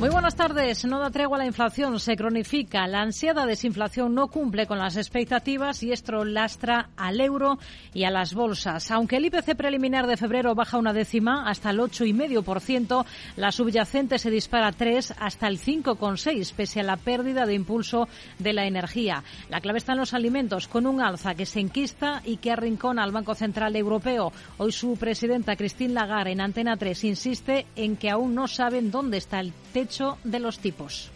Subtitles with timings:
[0.00, 0.84] Muy buenas tardes.
[0.84, 2.86] No da tregua la inflación, se cronifica.
[2.88, 7.58] La ansiada desinflación no cumple con las expectativas y esto lastra al euro
[7.94, 8.90] y a las bolsas.
[8.90, 13.04] Aunque el IPC preliminar de febrero baja una décima hasta el 8,5%,
[13.36, 18.08] la subyacente se dispara 3 hasta el 5,6 pese a la pérdida de impulso
[18.40, 19.22] de la energía.
[19.48, 23.04] La clave está en los alimentos, con un alza que se enquista y que arrincona
[23.04, 24.32] al Banco Central Europeo.
[24.58, 29.18] Hoy su presidenta Christine Lagarde en Antena 3 insiste en que aún no saben dónde
[29.18, 29.83] está el techo
[30.24, 31.10] de los tipos.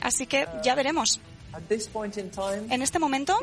[0.00, 1.20] Así que ya veremos.
[2.70, 3.38] En este momento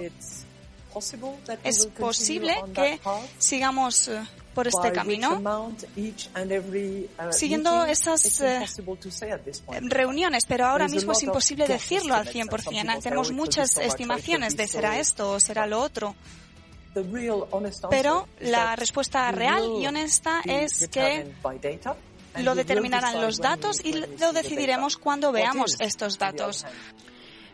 [1.64, 3.00] es posible que
[3.38, 4.22] sigamos eh,
[4.54, 5.42] por este camino
[7.32, 8.66] siguiendo esas eh,
[9.82, 13.02] reuniones, pero ahora mismo es imposible decirlo al 100%.
[13.02, 16.16] Tenemos muchas estimaciones de será esto o será lo otro.
[17.90, 21.34] Pero la respuesta real y honesta es que
[22.38, 26.66] lo determinarán los datos y lo decidiremos cuando veamos estos datos.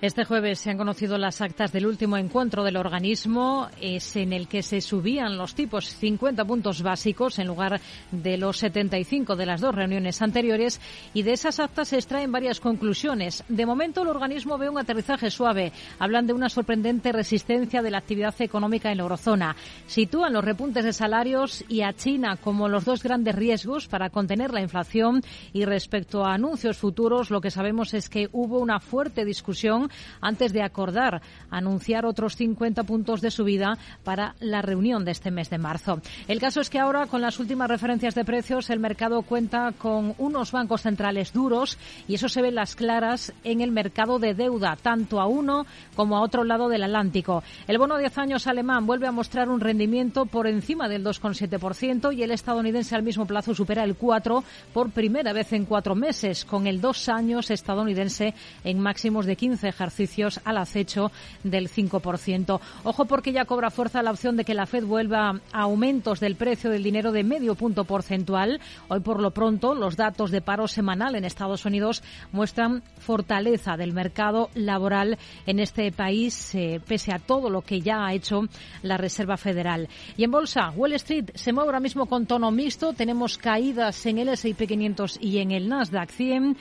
[0.02, 4.48] Este jueves se han conocido las actas del último encuentro del organismo, es en el
[4.48, 7.80] que se subían los tipos 50 puntos básicos en lugar
[8.12, 10.82] de los 75 de las dos reuniones anteriores
[11.14, 13.44] y de esas actas se extraen varias conclusiones.
[13.48, 15.72] De momento el organismo ve un aterrizaje suave.
[16.00, 19.56] Hablan de una sorprendente resistencia de la actividad económica en la eurozona.
[19.86, 24.52] Sitúan los repuntes de salarios y a China como los dos grandes riesgos para contener
[24.52, 25.22] la inflación
[25.54, 29.91] y respecto a anuncios futuros lo que sabemos es que hubo una fuerte discusión
[30.22, 35.50] antes de acordar anunciar otros 50 puntos de subida para la reunión de este mes
[35.50, 36.02] de marzo.
[36.28, 40.16] El caso es que ahora, con las últimas referencias de precios, el mercado cuenta con
[40.18, 41.78] unos bancos centrales duros
[42.08, 46.18] y eso se ve las claras en el mercado de deuda, tanto a uno como
[46.18, 47.44] a otro lado del Atlántico.
[47.68, 52.16] El bono de 10 años alemán vuelve a mostrar un rendimiento por encima del 2,7%
[52.16, 54.44] y el estadounidense al mismo plazo supera el 4
[54.74, 58.34] por primera vez en cuatro meses, con el dos años estadounidense
[58.64, 61.12] en máximos de 15 ejercicios al acecho
[61.44, 62.60] del 5%.
[62.84, 66.36] Ojo porque ya cobra fuerza la opción de que la Fed vuelva a aumentos del
[66.36, 68.62] precio del dinero de medio punto porcentual.
[68.90, 73.94] Hoy por lo pronto los datos de paro semanal en Estados Unidos muestran fortaleza del
[73.94, 78.44] mercado laboral en este país eh, pese a todo lo que ya ha hecho
[78.84, 79.90] la Reserva Federal.
[80.16, 82.94] Y en bolsa, Wall Street se mueve ahora mismo con tono mixto.
[82.94, 86.58] Tenemos caídas en el S&P 500 y en el Nasdaq 100.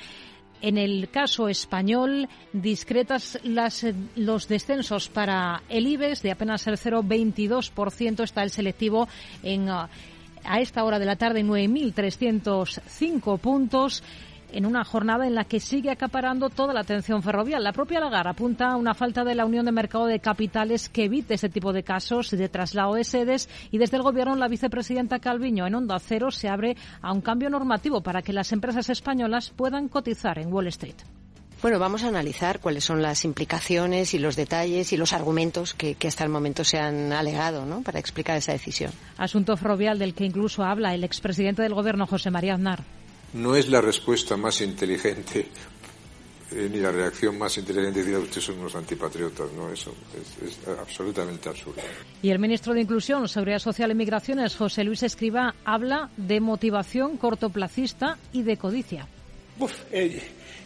[0.62, 8.22] En el caso español, discretas las, los descensos para el IBEX de apenas el 0,22%.
[8.22, 9.08] Está el selectivo
[9.42, 9.68] en
[10.44, 14.02] a esta hora de la tarde 9.305 puntos
[14.52, 17.62] en una jornada en la que sigue acaparando toda la atención ferroviaria.
[17.62, 21.04] La propia Lagarde apunta a una falta de la Unión de Mercado de Capitales que
[21.04, 25.18] evite este tipo de casos de traslado de sedes y desde el Gobierno la vicepresidenta
[25.18, 29.50] Calviño en Onda Cero se abre a un cambio normativo para que las empresas españolas
[29.50, 30.96] puedan cotizar en Wall Street.
[31.62, 35.94] Bueno, vamos a analizar cuáles son las implicaciones y los detalles y los argumentos que,
[35.94, 37.82] que hasta el momento se han alegado ¿no?
[37.82, 38.92] para explicar esa decisión.
[39.18, 42.82] Asunto ferrovial del que incluso habla el expresidente del Gobierno, José María Aznar
[43.34, 45.46] no es la respuesta más inteligente
[46.52, 50.68] eh, ni la reacción más inteligente decir ustedes son unos antipatriotas, no, eso es, es,
[50.68, 51.80] absolutamente absurdo.
[52.22, 57.18] Y el ministro de Inclusión, Seguridad Social y Migraciones, José Luis Escriba, habla de motivación
[57.18, 59.06] cortoplacista y de codicia.
[59.60, 60.20] Uf, eh,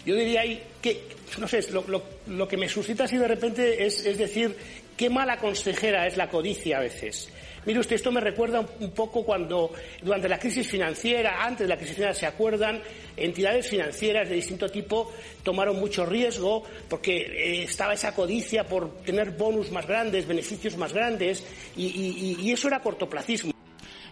[0.07, 1.07] yo diría ahí que,
[1.39, 4.57] no sé, lo, lo, lo, que me suscita así de repente es, es decir,
[4.97, 7.29] qué mala consejera es la codicia a veces.
[7.67, 11.77] Mire usted, esto me recuerda un poco cuando durante la crisis financiera, antes de la
[11.77, 12.83] crisis financiera, se acuerdan,
[13.17, 19.31] entidades financieras de distinto tipo tomaron mucho riesgo porque eh, estaba esa codicia por tener
[19.31, 21.45] bonus más grandes, beneficios más grandes,
[21.77, 23.53] y, eso era cortoplacismo.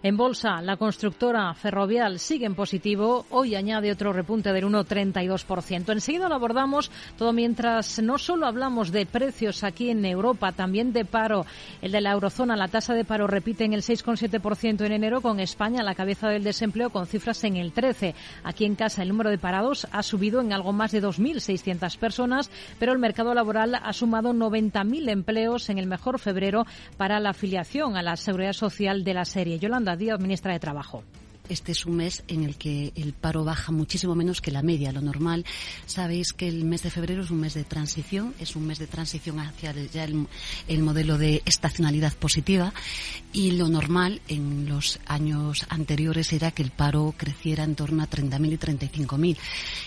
[0.05, 3.25] En bolsa, la constructora ferrovial sigue en positivo.
[3.31, 5.93] Hoy añade otro repunte del 1,32%.
[5.93, 11.05] Enseguida lo abordamos todo mientras no solo hablamos de precios aquí en Europa, también de
[11.05, 11.47] paro.
[11.81, 15.39] El de la eurozona, la tasa de paro repite en el 6,7% en enero, con
[15.39, 18.13] España a la cabeza del desempleo con cifras en el 13%.
[18.43, 22.51] Aquí en casa el número de parados ha subido en algo más de 2.600 personas,
[22.81, 26.67] pero el mercado laboral ha sumado 90.000 empleos en el mejor febrero
[26.97, 29.61] para la afiliación a la seguridad social de la serie.
[29.61, 31.03] Yolanda Ministra de Trabajo.
[31.49, 34.93] Este es un mes en el que el paro baja muchísimo menos que la media.
[34.93, 35.45] Lo normal,
[35.87, 38.87] sabéis que el mes de febrero es un mes de transición, es un mes de
[38.87, 40.27] transición hacia ya el,
[40.83, 42.73] modelo de estacionalidad positiva
[43.33, 48.09] y lo normal en los años anteriores era que el paro creciera en torno a
[48.09, 49.37] 30.000 y 35.000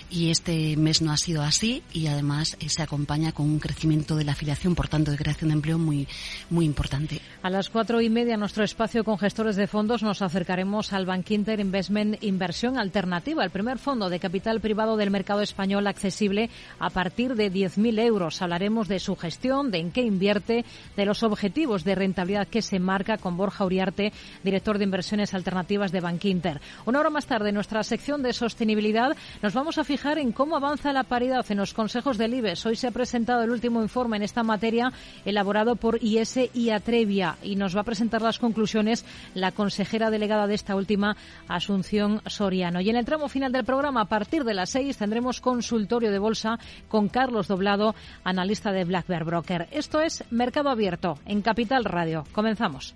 [0.09, 4.15] y este mes no ha sido así y además eh, se acompaña con un crecimiento
[4.15, 6.07] de la afiliación, por tanto de creación de empleo muy,
[6.49, 7.21] muy importante.
[7.41, 11.44] A las cuatro y media, nuestro espacio con gestores de fondos, nos acercaremos al Inter
[11.53, 16.49] Investment Inversión Alternativa, el primer fondo de capital privado del mercado español accesible
[16.79, 18.41] a partir de 10.000 euros.
[18.41, 20.65] Hablaremos de su gestión, de en qué invierte,
[20.97, 24.11] de los objetivos de rentabilidad que se marca con Borja Uriarte,
[24.43, 26.59] director de inversiones alternativas de Bank Inter.
[26.85, 30.55] Una hora más tarde, en nuestra sección de sostenibilidad, nos vamos a fijar en cómo
[30.55, 32.65] avanza la paridad en los consejos del IBES.
[32.65, 34.91] Hoy se ha presentado el último informe en esta materia
[35.23, 40.47] elaborado por IS y Atrevia y nos va a presentar las conclusiones la consejera delegada
[40.47, 41.15] de esta última,
[41.47, 42.81] Asunción Soriano.
[42.81, 46.19] Y en el tramo final del programa, a partir de las seis, tendremos consultorio de
[46.19, 49.67] bolsa con Carlos Doblado, analista de Black Broker.
[49.71, 52.23] Esto es Mercado Abierto en Capital Radio.
[52.31, 52.95] Comenzamos.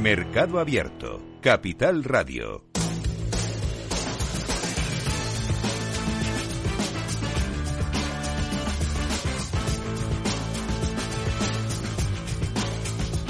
[0.00, 2.62] Mercado Abierto, Capital Radio.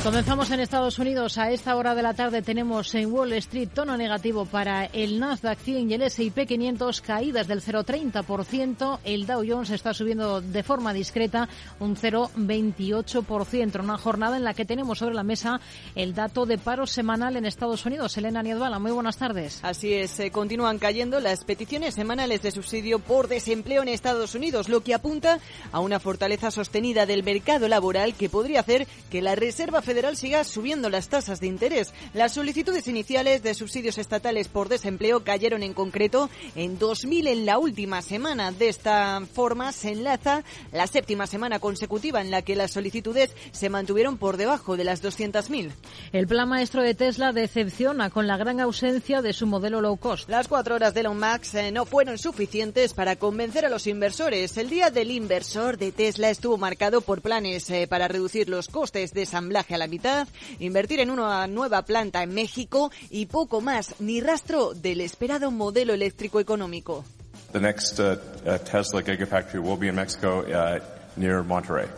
[0.06, 1.36] Comenzamos en Estados Unidos.
[1.36, 5.58] A esta hora de la tarde tenemos en Wall Street tono negativo para el Nasdaq
[5.58, 9.00] 100 y el S&P 500, caídas del 0,30%.
[9.02, 11.48] El Dow Jones está subiendo de forma discreta
[11.80, 13.80] un 0,28%.
[13.82, 15.60] Una jornada en la que tenemos sobre la mesa
[15.96, 18.16] el dato de paro semanal en Estados Unidos.
[18.16, 19.58] Elena Niedbala, muy buenas tardes.
[19.64, 24.68] Así es, eh, continúan cayendo las peticiones semanales de subsidio por desempleo en Estados Unidos,
[24.68, 25.40] lo que apunta
[25.72, 30.18] a una fortaleza sostenida del mercado laboral que podría hacer que la Reserva Federal federal
[30.18, 31.94] siga subiendo las tasas de interés.
[32.12, 37.56] Las solicitudes iniciales de subsidios estatales por desempleo cayeron en concreto en 2.000 en la
[37.56, 38.52] última semana.
[38.52, 43.70] De esta forma se enlaza la séptima semana consecutiva en la que las solicitudes se
[43.70, 45.70] mantuvieron por debajo de las 200.000.
[46.12, 50.28] El plan maestro de Tesla decepciona con la gran ausencia de su modelo low cost.
[50.28, 54.58] Las cuatro horas de Elon Musk eh, no fueron suficientes para convencer a los inversores.
[54.58, 59.14] El día del inversor de Tesla estuvo marcado por planes eh, para reducir los costes
[59.14, 60.28] de ensamblaje a la mitad,
[60.58, 65.94] invertir en una nueva planta en México y poco más, ni rastro del esperado modelo
[65.94, 67.04] eléctrico económico.
[67.52, 70.80] The next uh, uh, Tesla Gigafactory will be in Mexico uh,
[71.16, 71.88] near Monterrey.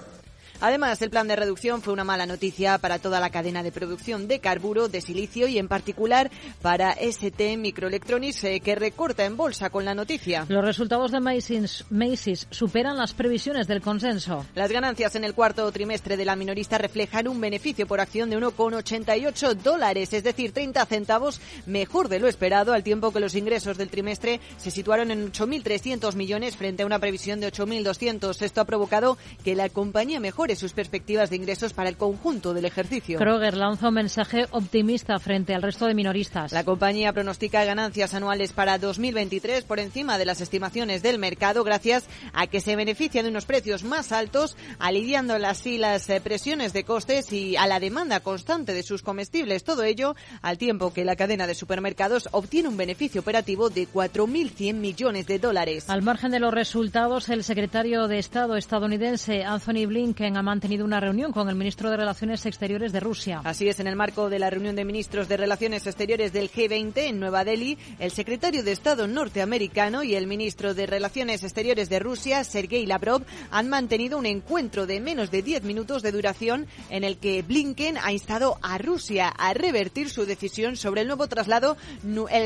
[0.60, 4.26] Además, el plan de reducción fue una mala noticia para toda la cadena de producción
[4.26, 6.32] de carburo, de silicio y en particular
[6.62, 10.46] para ST Microelectronics eh, que recorta en bolsa con la noticia.
[10.48, 14.46] Los resultados de Macy's, superan las previsiones del consenso.
[14.56, 18.38] Las ganancias en el cuarto trimestre de la minorista reflejan un beneficio por acción de
[18.38, 23.78] 1,88 dólares, es decir, 30 centavos mejor de lo esperado, al tiempo que los ingresos
[23.78, 28.42] del trimestre se situaron en 8.300 millones frente a una previsión de 8.200.
[28.42, 32.64] Esto ha provocado que la compañía mejore sus perspectivas de ingresos para el conjunto del
[32.64, 33.18] ejercicio.
[33.18, 36.52] Kroger lanza un mensaje optimista frente al resto de minoristas.
[36.52, 42.06] La compañía pronostica ganancias anuales para 2023 por encima de las estimaciones del mercado gracias
[42.32, 46.84] a que se beneficia de unos precios más altos, aliviando así las eh, presiones de
[46.84, 49.64] costes y a la demanda constante de sus comestibles.
[49.64, 54.74] Todo ello al tiempo que la cadena de supermercados obtiene un beneficio operativo de 4.100
[54.74, 55.90] millones de dólares.
[55.90, 61.00] Al margen de los resultados, el secretario de Estado estadounidense Anthony Blinken ha mantenido una
[61.00, 63.40] reunión con el ministro de Relaciones Exteriores de Rusia.
[63.42, 66.96] Así es, en el marco de la reunión de ministros de Relaciones Exteriores del G20
[66.96, 71.98] en Nueva Delhi, el secretario de Estado norteamericano y el ministro de Relaciones Exteriores de
[71.98, 77.02] Rusia, Sergei Lavrov, han mantenido un encuentro de menos de 10 minutos de duración en
[77.02, 81.76] el que Blinken ha instado a Rusia a revertir su decisión sobre el nuevo traslado,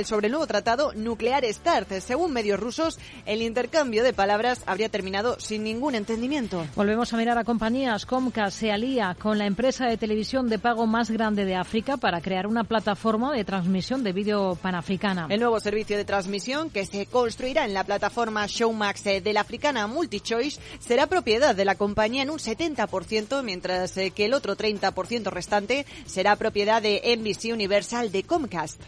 [0.05, 1.93] sobre el nuevo tratado nuclear START.
[2.01, 6.67] Según medios rusos, el intercambio de palabras habría terminado sin ningún entendimiento.
[6.75, 10.87] Volvemos a mirar a compañía Comcast se alía con la empresa de televisión de pago
[10.87, 15.27] más grande de África para crear una plataforma de transmisión de vídeo panafricana.
[15.29, 19.89] El nuevo servicio de transmisión que se construirá en la plataforma Showmax de la africana
[19.89, 25.85] MultiChoice será propiedad de la compañía en un 70%, mientras que el otro 30% restante
[26.07, 28.81] será propiedad de NBC Universal de Comcast.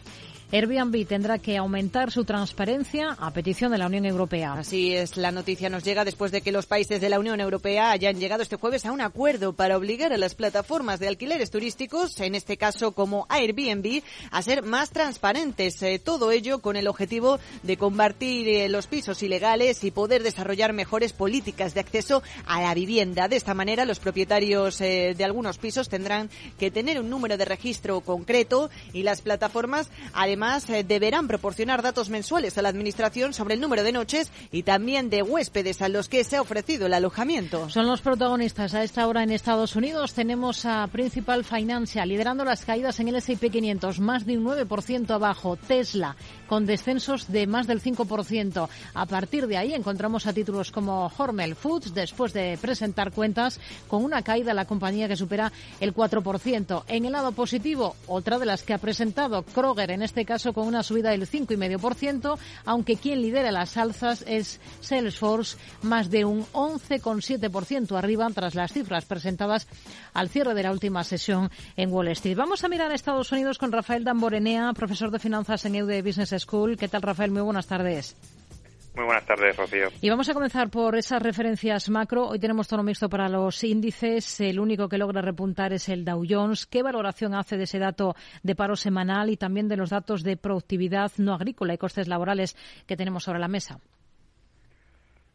[0.52, 4.52] Airbnb tendrá que aumentar su transparencia a petición de la Unión Europea.
[4.52, 7.90] Así es, la noticia nos llega después de que los países de la Unión Europea
[7.90, 12.20] hayan llegado este jueves a un acuerdo para obligar a las plataformas de alquileres turísticos,
[12.20, 15.82] en este caso como Airbnb, a ser más transparentes.
[15.82, 20.72] Eh, todo ello con el objetivo de combatir eh, los pisos ilegales y poder desarrollar
[20.72, 23.28] mejores políticas de acceso a la vivienda.
[23.28, 27.44] De esta manera, los propietarios eh, de algunos pisos tendrán que tener un número de
[27.44, 30.43] registro concreto y las plataformas, además,
[30.86, 35.22] deberán proporcionar datos mensuales a la Administración sobre el número de noches y también de
[35.22, 37.70] huéspedes a los que se ha ofrecido el alojamiento.
[37.70, 40.12] Son los protagonistas a esta hora en Estados Unidos.
[40.12, 45.10] Tenemos a Principal Financial liderando las caídas en el S&P 500, más de un 9%
[45.10, 45.56] abajo.
[45.56, 48.68] Tesla con descensos de más del 5%.
[48.94, 53.58] A partir de ahí encontramos a títulos como Hormel Foods después de presentar cuentas
[53.88, 56.84] con una caída de la compañía que supera el 4%.
[56.88, 60.66] En el lado positivo, otra de las que ha presentado Kroger, en este caso con
[60.66, 67.96] una subida del 5,5%, aunque quien lidera las alzas es Salesforce, más de un 11,7%
[67.96, 69.66] arriba tras las cifras presentadas
[70.12, 72.36] al cierre de la última sesión en Wall Street.
[72.36, 76.34] Vamos a mirar a Estados Unidos con Rafael Damborenea, profesor de finanzas en EUD Business
[76.38, 76.76] School.
[76.76, 77.30] ¿Qué tal, Rafael?
[77.30, 78.16] Muy buenas tardes.
[78.94, 79.88] Muy buenas tardes, Rocío.
[80.00, 82.28] Y vamos a comenzar por esas referencias macro.
[82.28, 84.40] Hoy tenemos tono mixto para los índices.
[84.40, 86.66] El único que logra repuntar es el Dow Jones.
[86.66, 90.36] ¿Qué valoración hace de ese dato de paro semanal y también de los datos de
[90.36, 93.80] productividad no agrícola y costes laborales que tenemos sobre la mesa?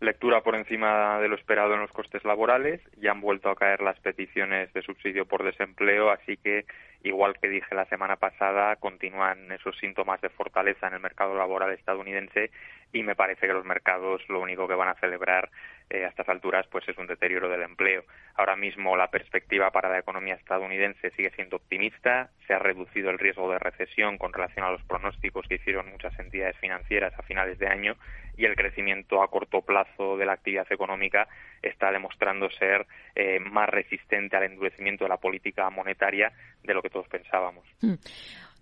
[0.02, 2.82] lectura por encima de lo esperado en los costes laborales.
[2.98, 6.66] Ya han vuelto a caer las peticiones de subsidio por desempleo, así que,
[7.04, 11.72] igual que dije la semana pasada, continúan esos síntomas de fortaleza en el mercado laboral
[11.72, 12.52] estadounidense
[12.92, 15.50] y me parece que los mercados lo único que van a celebrar
[15.90, 18.04] eh, a estas alturas pues es un deterioro del empleo.
[18.36, 23.20] Ahora mismo la perspectiva para la economía estadounidense sigue siendo optimista, se ha reducido el
[23.20, 27.60] riesgo de recesión con relación a los pronósticos que hicieron muchas entidades financieras a finales
[27.60, 27.96] de año
[28.38, 31.28] y el crecimiento a corto plazo de la actividad económica
[31.62, 36.32] está demostrando ser eh, más resistente al endurecimiento de la política monetaria
[36.64, 37.66] de lo que todos pensábamos.
[37.82, 37.96] Hmm.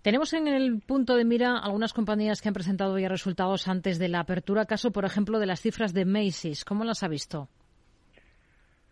[0.02, 4.08] Tenemos en el punto de mira algunas compañías que han presentado ya resultados antes de
[4.08, 6.64] la apertura, caso, por ejemplo, de las cifras de Macy's.
[6.64, 7.48] ¿Cómo las ha visto?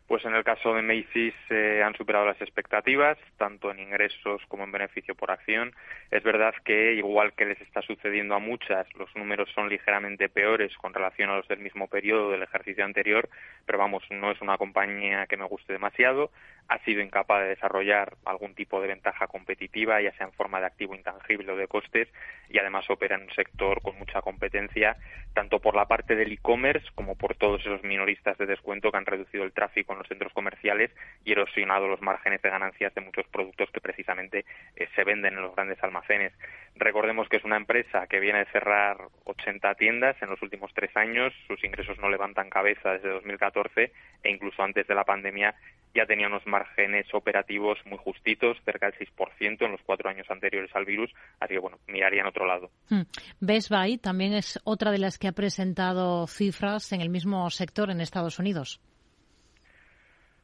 [0.06, 4.62] Pues en el caso de Macy's eh, han superado las expectativas, tanto en ingresos como
[4.62, 5.74] en beneficio por acción.
[6.12, 10.76] Es verdad que, igual que les está sucediendo a muchas, los números son ligeramente peores
[10.76, 13.28] con relación a los del mismo periodo del ejercicio anterior,
[13.66, 16.30] pero vamos, no es una compañía que me guste demasiado.
[16.68, 20.66] Ha sido incapaz de desarrollar algún tipo de ventaja competitiva, ya sea en forma de
[20.66, 22.08] activo intangible o de costes,
[22.48, 24.96] y además opera en un sector con mucha competencia,
[25.34, 29.06] tanto por la parte del e-commerce como por todos esos minoristas de descuento que han
[29.06, 30.90] reducido el tráfico en los centros comerciales
[31.24, 34.44] y erosionado los márgenes de ganancias de muchos productos que precisamente
[34.76, 36.32] eh, se venden en los grandes almacenes.
[36.76, 40.94] Recordemos que es una empresa que viene de cerrar 80 tiendas en los últimos tres
[40.96, 45.54] años, sus ingresos no levantan cabeza desde 2014 e incluso antes de la pandemia
[45.94, 50.70] ya tenía unos márgenes operativos muy justitos, cerca del 6% en los cuatro años anteriores
[50.74, 51.10] al virus,
[51.40, 52.70] así que bueno, miraría en otro lado.
[52.90, 53.02] Hmm.
[53.40, 57.90] Best Buy también es otra de las que ha presentado cifras en el mismo sector
[57.90, 58.80] en Estados Unidos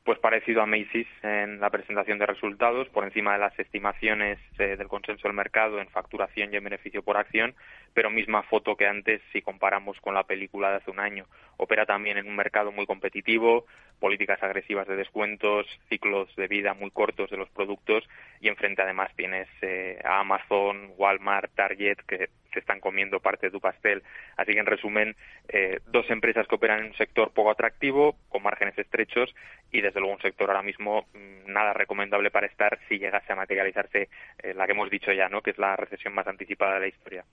[0.05, 4.77] pues parecido a Macy's en la presentación de resultados, por encima de las estimaciones eh,
[4.77, 7.55] del consenso del mercado en facturación y en beneficio por acción,
[7.95, 11.27] pero misma foto que antes si comparamos con la película de hace un año.
[11.57, 13.67] Opera también en un mercado muy competitivo,
[14.01, 18.09] políticas agresivas de descuentos, ciclos de vida muy cortos de los productos
[18.41, 23.51] y enfrente además tienes eh, a Amazon, Walmart, Target que se están comiendo parte de
[23.51, 24.03] tu pastel.
[24.37, 25.17] Así que en resumen,
[25.49, 29.35] eh, dos empresas que operan en un sector poco atractivo, con márgenes estrechos
[29.71, 33.37] y desde luego un sector ahora mismo mm, nada recomendable para estar si llegase a
[33.37, 34.09] materializarse
[34.43, 35.43] eh, la que hemos dicho ya, ¿no?
[35.43, 37.25] que es la recesión más anticipada de la historia.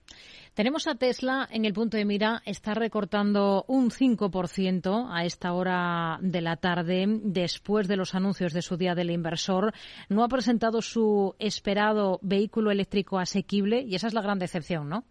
[0.54, 6.18] Tenemos a Tesla en el punto de mira, está recortando un 5% a esta hora
[6.20, 9.72] de la tarde después de los anuncios de su día del inversor.
[10.10, 15.04] No ha presentado su esperado vehículo eléctrico asequible y esa es la gran decepción, ¿no?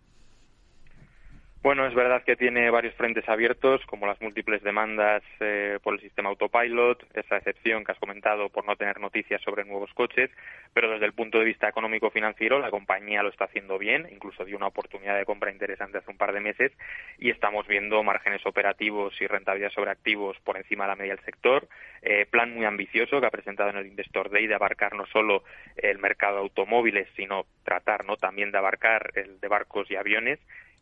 [1.62, 6.00] Bueno, es verdad que tiene varios frentes abiertos, como las múltiples demandas eh, por el
[6.00, 10.32] sistema autopilot, esa excepción que has comentado por no tener noticias sobre nuevos coches,
[10.74, 14.56] pero desde el punto de vista económico-financiero la compañía lo está haciendo bien, incluso dio
[14.56, 16.72] una oportunidad de compra interesante hace un par de meses
[17.18, 21.26] y estamos viendo márgenes operativos y rentabilidad sobre activos por encima de la media del
[21.26, 21.68] sector,
[22.02, 25.44] eh, plan muy ambicioso que ha presentado en el Investor Day de abarcar no solo
[25.76, 30.40] el mercado de automóviles, sino tratar también de abarcar el de barcos y aviones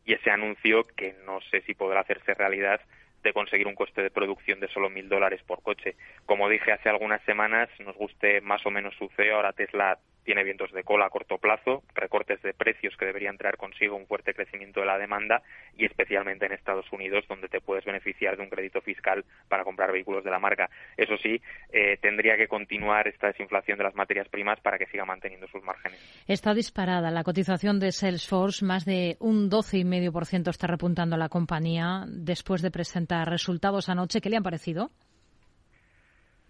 [0.08, 2.80] y ese anuncio que no sé si podrá hacerse realidad
[3.28, 5.96] de conseguir un coste de producción de solo mil dólares por coche.
[6.26, 10.44] Como dije hace algunas semanas, nos guste más o menos su CEO, ahora Tesla tiene
[10.44, 14.34] vientos de cola a corto plazo, recortes de precios que deberían traer consigo un fuerte
[14.34, 15.42] crecimiento de la demanda
[15.78, 19.94] y especialmente en Estados Unidos, donde te puedes beneficiar de un crédito fiscal para comprar
[19.94, 20.70] vehículos de la marca.
[20.98, 21.42] Eso sí,
[21.72, 25.64] eh, tendría que continuar esta desinflación de las materias primas para que siga manteniendo sus
[25.64, 25.98] márgenes.
[26.28, 32.62] Está disparada la cotización de Salesforce, más de un 12,5% está repuntando la compañía después
[32.62, 34.22] de presentar resultados anoche.
[34.22, 34.90] ¿Qué le han parecido?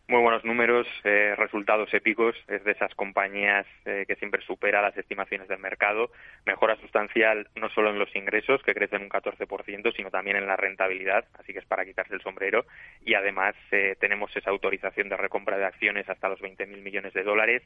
[0.09, 2.33] muy buenos números, eh, resultados épicos.
[2.47, 6.11] Es de esas compañías eh, que siempre supera las estimaciones del mercado.
[6.45, 10.55] Mejora sustancial no solo en los ingresos, que crecen un 14%, sino también en la
[10.55, 12.65] rentabilidad, así que es para quitarse el sombrero.
[13.03, 17.23] Y además eh, tenemos esa autorización de recompra de acciones hasta los 20.000 millones de
[17.23, 17.63] dólares.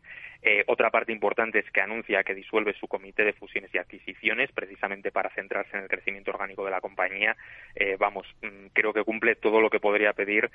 [0.67, 5.11] Otra parte importante es que anuncia que disuelve su comité de fusiones y adquisiciones, precisamente
[5.11, 7.35] para centrarse en el crecimiento orgánico de la compañía.
[7.99, 10.49] vamos, mm, creo que cumple todo lo que podría pedir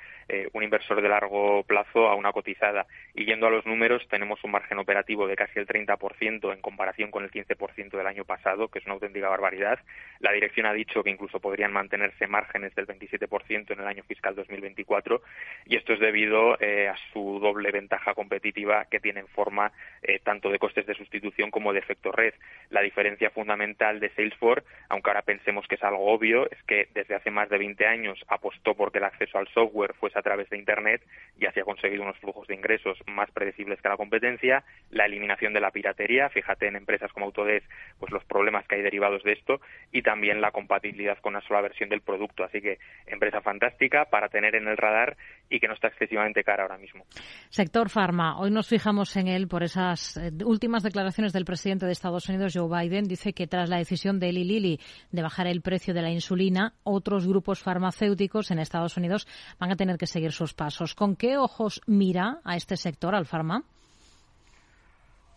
[0.53, 2.85] un inversor de largo plazo a una cotizada.
[3.13, 7.11] Y yendo a los números, tenemos un margen operativo de casi el 30% en comparación
[7.11, 9.79] con el 15% del año pasado, que es una auténtica barbaridad.
[10.19, 14.35] La dirección ha dicho que incluso podrían mantenerse márgenes del 27% en el año fiscal
[14.35, 15.21] 2024
[15.65, 19.71] y esto es debido eh, a su doble ventaja competitiva que tiene en forma
[20.03, 22.33] eh, tanto de costes de sustitución como de efecto red.
[22.69, 27.15] La diferencia fundamental de Salesforce, aunque ahora pensemos que es algo obvio, es que desde
[27.15, 30.57] hace más de 20 años apostó porque el acceso al software fuese a través de
[30.57, 31.01] Internet
[31.39, 35.53] y así ha conseguido unos flujos de ingresos más predecibles que la competencia, la eliminación
[35.53, 37.69] de la piratería, fíjate en empresas como Autodesk,
[37.99, 41.61] pues los problemas que hay derivados de esto, y también la compatibilidad con una sola
[41.61, 42.43] versión del producto.
[42.43, 45.17] Así que empresa fantástica para tener en el radar
[45.49, 47.05] y que no está excesivamente cara ahora mismo.
[47.49, 48.39] Sector farma.
[48.39, 52.53] Hoy nos fijamos en él por esas eh, últimas declaraciones del presidente de Estados Unidos,
[52.55, 53.05] Joe Biden.
[53.05, 54.79] Dice que tras la decisión de Eli Lilly
[55.11, 59.27] de bajar el precio de la insulina, otros grupos farmacéuticos en Estados Unidos
[59.59, 60.95] van a tener que seguir sus pasos.
[60.95, 63.63] ¿Con qué ojos mira a este sector, al farma?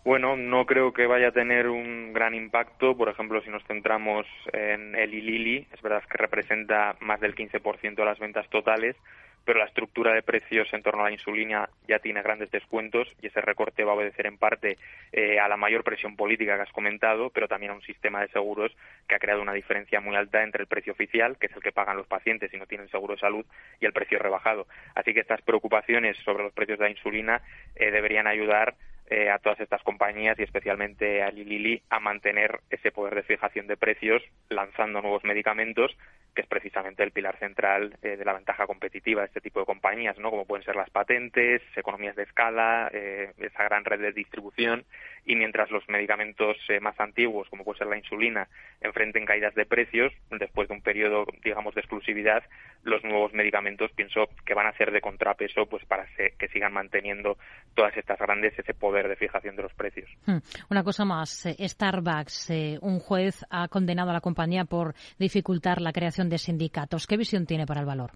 [0.05, 2.97] Bueno, no creo que vaya a tener un gran impacto.
[2.97, 7.95] Por ejemplo, si nos centramos en el Lilly, es verdad que representa más del 15%
[7.95, 8.97] de las ventas totales,
[9.45, 13.29] pero la estructura de precios en torno a la insulina ya tiene grandes descuentos y
[13.29, 14.79] ese recorte va a obedecer en parte
[15.13, 18.29] eh, a la mayor presión política que has comentado, pero también a un sistema de
[18.29, 18.73] seguros
[19.09, 21.73] que ha creado una diferencia muy alta entre el precio oficial, que es el que
[21.73, 23.45] pagan los pacientes si no tienen seguro de salud,
[23.81, 24.67] y el precio rebajado.
[24.95, 27.43] Así que estas preocupaciones sobre los precios de la insulina
[27.77, 28.75] eh, deberían ayudar
[29.13, 33.67] eh, a todas estas compañías y especialmente a Lilly a mantener ese poder de fijación
[33.67, 35.97] de precios lanzando nuevos medicamentos
[36.35, 39.67] que es precisamente el pilar central eh, de la ventaja competitiva de este tipo de
[39.67, 40.31] compañías, ¿no?
[40.31, 44.85] Como pueden ser las patentes, economías de escala, eh, esa gran red de distribución
[45.27, 48.49] y mientras los medicamentos eh, más antiguos, como puede ser la insulina,
[48.81, 52.43] enfrenten caídas de precios después de un periodo, digamos, de exclusividad,
[52.83, 57.37] los nuevos medicamentos pienso que van a ser de contrapeso pues para que sigan manteniendo
[57.75, 60.09] todas estas grandes ese poder de fijación de los precios.
[60.27, 60.39] Hmm.
[60.71, 62.51] Una cosa más, Starbucks,
[62.81, 67.07] un juez ha condenado a la compañía por dificultar la creación de sindicatos.
[67.07, 68.13] ¿Qué visión tiene para el valor?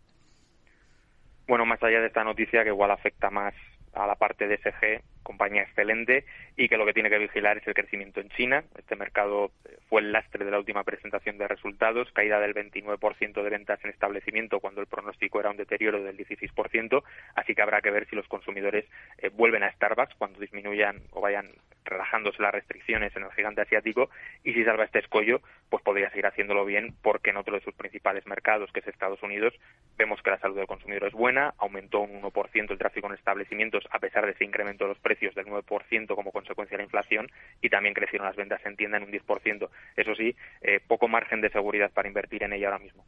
[1.46, 3.54] Bueno, más allá de esta noticia que igual afecta más
[3.92, 6.24] a la parte de SG, compañía excelente
[6.56, 8.62] y que lo que tiene que vigilar es el crecimiento en China.
[8.78, 13.42] Este mercado eh, fue el lastre de la última presentación de resultados, caída del 29%
[13.42, 17.02] de ventas en establecimiento cuando el pronóstico era un deterioro del 16%,
[17.34, 18.84] así que habrá que ver si los consumidores
[19.18, 21.50] eh, vuelven a Starbucks cuando disminuyan o vayan
[21.84, 24.08] relajándose las restricciones en el gigante asiático
[24.42, 27.74] y si salva este escollo, pues podría seguir haciéndolo bien porque en otro de sus
[27.74, 29.52] principales mercados, que es Estados Unidos,
[29.98, 33.84] vemos que la salud del consumidor es buena, aumentó un 1% el tráfico en establecimientos
[33.90, 37.26] a pesar de ese incremento de los precios del 9% como consecuencia de la inflación
[37.60, 39.68] y también crecieron las ventas en tienda en un 10%.
[39.96, 43.04] Eso sí, eh, poco margen de seguridad para invertir en ella ahora mismo.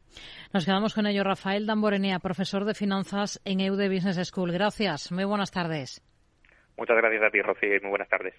[0.53, 1.23] Nos quedamos con ello.
[1.23, 4.51] Rafael Damborenea, profesor de finanzas en EUDE Business School.
[4.51, 5.11] Gracias.
[5.11, 6.03] Muy buenas tardes.
[6.77, 8.35] Muchas gracias a ti, Rocío, muy buenas tardes.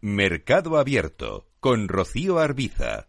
[0.00, 3.08] Mercado Abierto con Rocío Arbiza.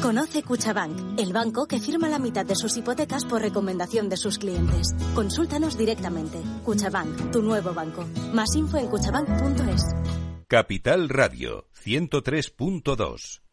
[0.00, 4.38] Conoce Cuchabank, el banco que firma la mitad de sus hipotecas por recomendación de sus
[4.38, 4.94] clientes.
[5.14, 6.40] Consúltanos directamente.
[6.64, 8.06] Cuchabank, tu nuevo banco.
[8.32, 9.82] Más info en cuchabank.es.
[10.48, 13.43] Capital Radio 103.2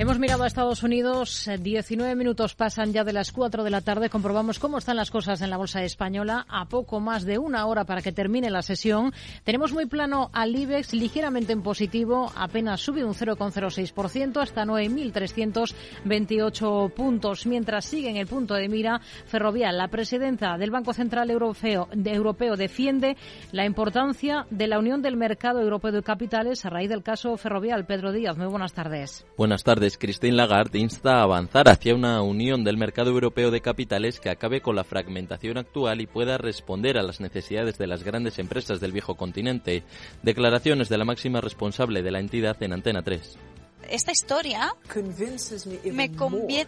[0.00, 4.08] Hemos mirado a Estados Unidos, 19 minutos pasan ya de las 4 de la tarde,
[4.08, 7.84] comprobamos cómo están las cosas en la Bolsa Española a poco más de una hora
[7.84, 9.12] para que termine la sesión.
[9.42, 17.44] Tenemos muy plano al IBEX, ligeramente en positivo, apenas sube un 0,06% hasta 9.328 puntos,
[17.46, 19.78] mientras sigue en el punto de mira Ferrovial.
[19.78, 23.16] La presidenta del Banco Central Europeo, Europeo defiende
[23.50, 27.84] la importancia de la Unión del Mercado Europeo de Capitales a raíz del caso Ferrovial.
[27.84, 29.26] Pedro Díaz, muy buenas tardes.
[29.36, 29.87] Buenas tardes.
[29.96, 34.60] Christine Lagarde insta a avanzar hacia una unión del mercado europeo de capitales que acabe
[34.60, 38.92] con la fragmentación actual y pueda responder a las necesidades de las grandes empresas del
[38.92, 39.84] viejo continente.
[40.22, 43.38] Declaraciones de la máxima responsable de la entidad en Antena 3
[43.90, 44.74] esta historia
[45.92, 46.10] me,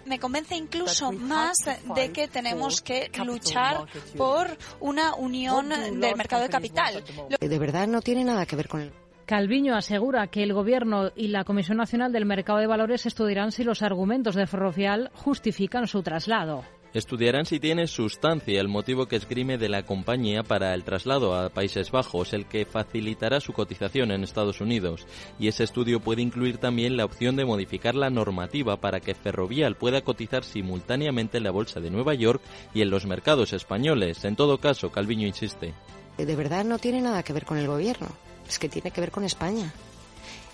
[0.06, 1.56] me, convence incluso más
[1.94, 7.04] de que tenemos que luchar por una unión del mercado de capital.
[7.38, 8.92] De verdad no tiene nada que ver con el
[9.30, 13.62] Calviño asegura que el Gobierno y la Comisión Nacional del Mercado de Valores estudiarán si
[13.62, 16.64] los argumentos de Ferrovial justifican su traslado.
[16.94, 21.48] Estudiarán si tiene sustancia el motivo que esgrime de la compañía para el traslado a
[21.50, 25.06] Países Bajos, el que facilitará su cotización en Estados Unidos.
[25.38, 29.76] Y ese estudio puede incluir también la opción de modificar la normativa para que Ferrovial
[29.76, 32.42] pueda cotizar simultáneamente en la Bolsa de Nueva York
[32.74, 34.24] y en los mercados españoles.
[34.24, 35.72] En todo caso, Calviño insiste.
[36.18, 38.08] De verdad no tiene nada que ver con el Gobierno
[38.50, 39.72] es que tiene que ver con España.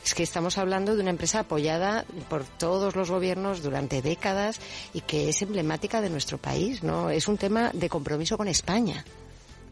[0.04, 4.60] Es que estamos hablando de una empresa apoyada por todos los gobiernos durante décadas
[4.94, 7.10] y que es emblemática de nuestro país, ¿no?
[7.10, 9.04] Es un tema de compromiso con España.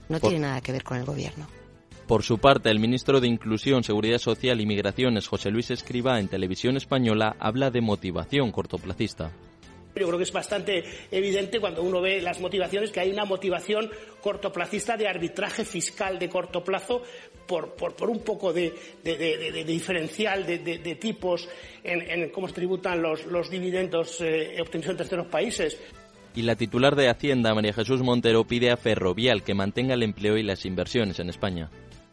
[0.08, 1.46] No tiene nada que ver con el gobierno.
[2.06, 6.28] Por su parte, el ministro de Inclusión, Seguridad Social y Migraciones, José Luis Escriba, en
[6.28, 9.30] televisión española, habla de motivación cortoplacista.
[9.96, 13.90] Yo creo que es bastante evidente cuando uno ve las motivaciones que hay una motivación
[14.20, 17.02] cortoplacista de arbitraje fiscal de corto plazo
[17.46, 17.74] por,
[18.08, 18.72] un poco de,
[19.66, 21.48] diferencial de, tipos
[21.82, 25.78] en, cómo se tributan los, dividendos eh, obtenidos en terceros países.
[26.34, 30.36] Y la titular de Hacienda, María Jesús Montero, pide a Ferrovial que mantenga el empleo
[30.36, 31.70] y las inversiones en España.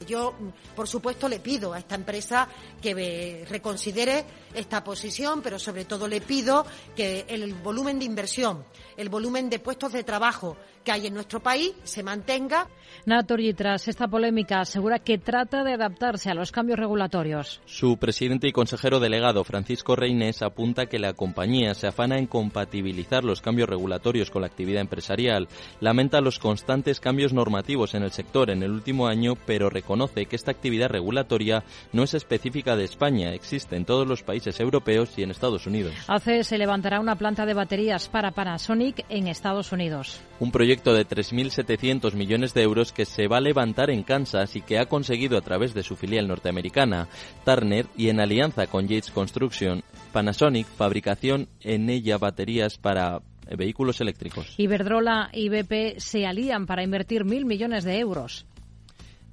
[0.08, 0.34] Yo,
[0.76, 2.48] por supuesto, le pido a esta empresa
[2.82, 8.66] que reconsidere esta posición, pero sobre todo le pido que el volumen de inversión,
[9.02, 12.68] el volumen de puestos de trabajo que hay en nuestro país se mantenga.
[13.06, 17.62] Natori, tras esta polémica, asegura que trata de adaptarse a los cambios regulatorios.
[17.66, 23.24] Su presidente y consejero delegado, Francisco Reines, apunta que la compañía se afana en compatibilizar
[23.24, 25.48] los cambios regulatorios con la actividad empresarial.
[25.80, 30.36] Lamenta los constantes cambios normativos en el sector en el último año, pero reconoce que
[30.36, 35.24] esta actividad regulatoria no es específica de España, existe en todos los países europeos y
[35.24, 35.94] en Estados Unidos.
[36.08, 40.20] Hace se levantará una planta de baterías para Panasonic en Estados Unidos.
[40.40, 44.62] Un proyecto de 3.700 millones de euros que se va a levantar en Kansas y
[44.62, 47.08] que ha conseguido a través de su filial norteamericana,
[47.46, 53.22] Turner, y en alianza con Yates Construction, Panasonic, fabricación en ella baterías para
[53.58, 54.54] vehículos eléctricos.
[54.58, 58.46] Iberdrola y BP se alían para invertir mil millones de euros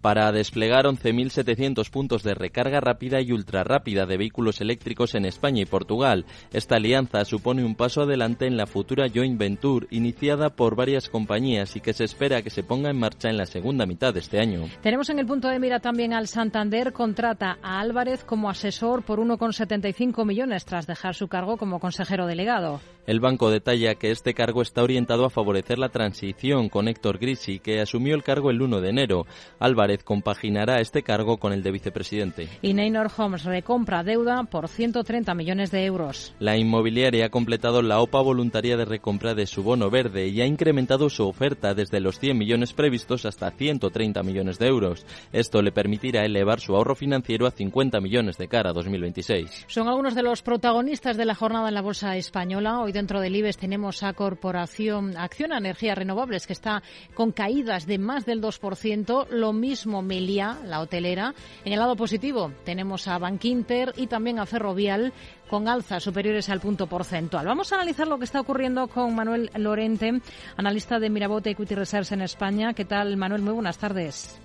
[0.00, 5.66] para desplegar 11.700 puntos de recarga rápida y ultrarrápida de vehículos eléctricos en España y
[5.66, 6.24] Portugal.
[6.52, 11.76] Esta alianza supone un paso adelante en la futura joint venture iniciada por varias compañías
[11.76, 14.40] y que se espera que se ponga en marcha en la segunda mitad de este
[14.40, 14.66] año.
[14.82, 19.20] Tenemos en el punto de mira también al Santander contrata a Álvarez como asesor por
[19.20, 22.80] 1,75 millones tras dejar su cargo como consejero delegado.
[23.08, 27.58] El banco detalla que este cargo está orientado a favorecer la transición con Héctor Grisi,
[27.58, 29.24] que asumió el cargo el 1 de enero.
[29.58, 32.48] Álvarez compaginará este cargo con el de vicepresidente.
[32.60, 36.34] Y Neynor Homes recompra deuda por 130 millones de euros.
[36.38, 40.46] La inmobiliaria ha completado la OPA voluntaria de recompra de su bono verde y ha
[40.46, 45.06] incrementado su oferta desde los 100 millones previstos hasta 130 millones de euros.
[45.32, 49.64] Esto le permitirá elevar su ahorro financiero a 50 millones de cara a 2026.
[49.66, 52.80] Son algunos de los protagonistas de la jornada en la Bolsa Española.
[52.80, 56.82] Hoy dentro del IBEX tenemos a Corporación Acción Energías Renovables, que está
[57.14, 59.28] con caídas de más del 2%.
[59.30, 61.32] Lo mismo Melia, la hotelera.
[61.64, 65.12] En el lado positivo tenemos a Bankinter y también a Ferrovial
[65.48, 67.46] con alzas superiores al punto porcentual.
[67.46, 70.20] Vamos a analizar lo que está ocurriendo con Manuel Lorente,
[70.56, 72.74] analista de Mirabote Equity Research en España.
[72.74, 73.42] ¿Qué tal, Manuel?
[73.42, 74.40] Muy buenas tardes.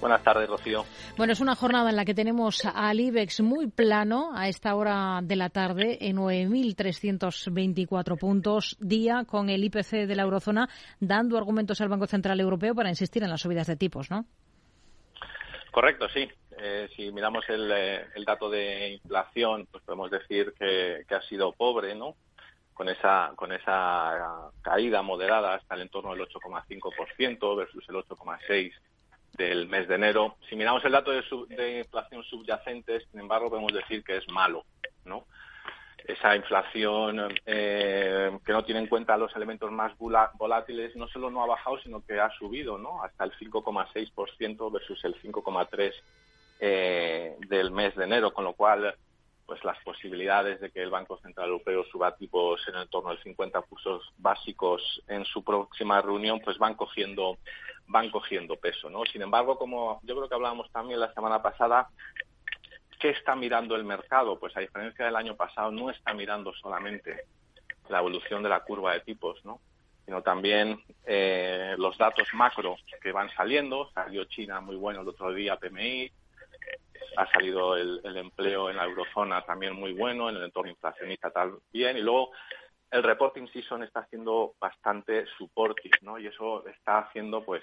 [0.00, 0.86] Buenas tardes, Rocío.
[1.18, 5.20] Bueno, es una jornada en la que tenemos al IBEX muy plano a esta hora
[5.22, 11.82] de la tarde, en 9.324 puntos día, con el IPC de la eurozona dando argumentos
[11.82, 14.24] al Banco Central Europeo para insistir en las subidas de tipos, ¿no?
[15.70, 16.26] Correcto, sí.
[16.58, 21.20] Eh, si miramos el, eh, el, dato de inflación, pues podemos decir que, que ha
[21.22, 22.16] sido pobre, ¿no?
[22.80, 28.72] con esa con esa caída moderada hasta el entorno del 8,5% versus el 8,6
[29.36, 30.36] del mes de enero.
[30.48, 34.64] Si miramos el dato de, inflación subyacente, sin embargo, podemos decir que es malo,
[35.04, 35.24] ¿no?
[36.04, 41.42] Esa inflación eh, que no tiene en cuenta los elementos más volátiles no solo no
[41.42, 43.02] ha bajado, sino que ha subido, ¿no?
[43.02, 45.92] Hasta el 5,6% versus el 5,3%
[46.60, 48.94] eh, del mes de enero, con lo cual
[49.50, 53.20] pues las posibilidades de que el Banco Central Europeo suba tipos en el torno del
[53.20, 57.36] 50 puntos básicos en su próxima reunión, pues van cogiendo
[57.88, 59.04] van cogiendo peso, ¿no?
[59.06, 61.88] Sin embargo, como yo creo que hablábamos también la semana pasada,
[63.00, 64.38] ¿qué está mirando el mercado?
[64.38, 67.24] Pues a diferencia del año pasado, no está mirando solamente
[67.88, 69.60] la evolución de la curva de tipos, ¿no?
[70.04, 73.90] sino también eh, los datos macro que van saliendo.
[73.94, 76.12] Salió China muy bueno el otro día, PMI,
[77.16, 81.96] ha salido el, empleo en la eurozona también muy bueno, en el entorno inflacionista también,
[81.96, 82.30] y luego
[82.90, 86.18] el reporting season está haciendo bastante supportive, ¿no?
[86.18, 87.62] Y eso está haciendo, pues,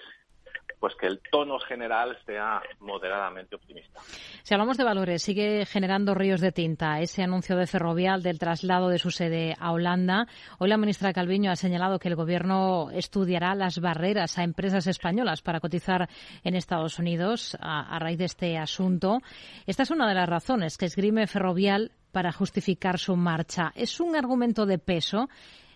[0.80, 4.00] pues que el tono general sea moderadamente optimista.
[4.42, 8.88] Si hablamos de valores, sigue generando ríos de tinta ese anuncio de Ferrovial del traslado
[8.88, 10.26] de su sede a Holanda.
[10.58, 15.42] Hoy la ministra Calviño ha señalado que el Gobierno estudiará las barreras a empresas españolas
[15.42, 16.08] para cotizar
[16.44, 19.18] en Estados Unidos a, raíz de este asunto.
[19.66, 23.72] Esta es una de las razones que esgrime Ferrovial para justificar su marcha.
[23.74, 25.28] ¿Es un argumento de peso?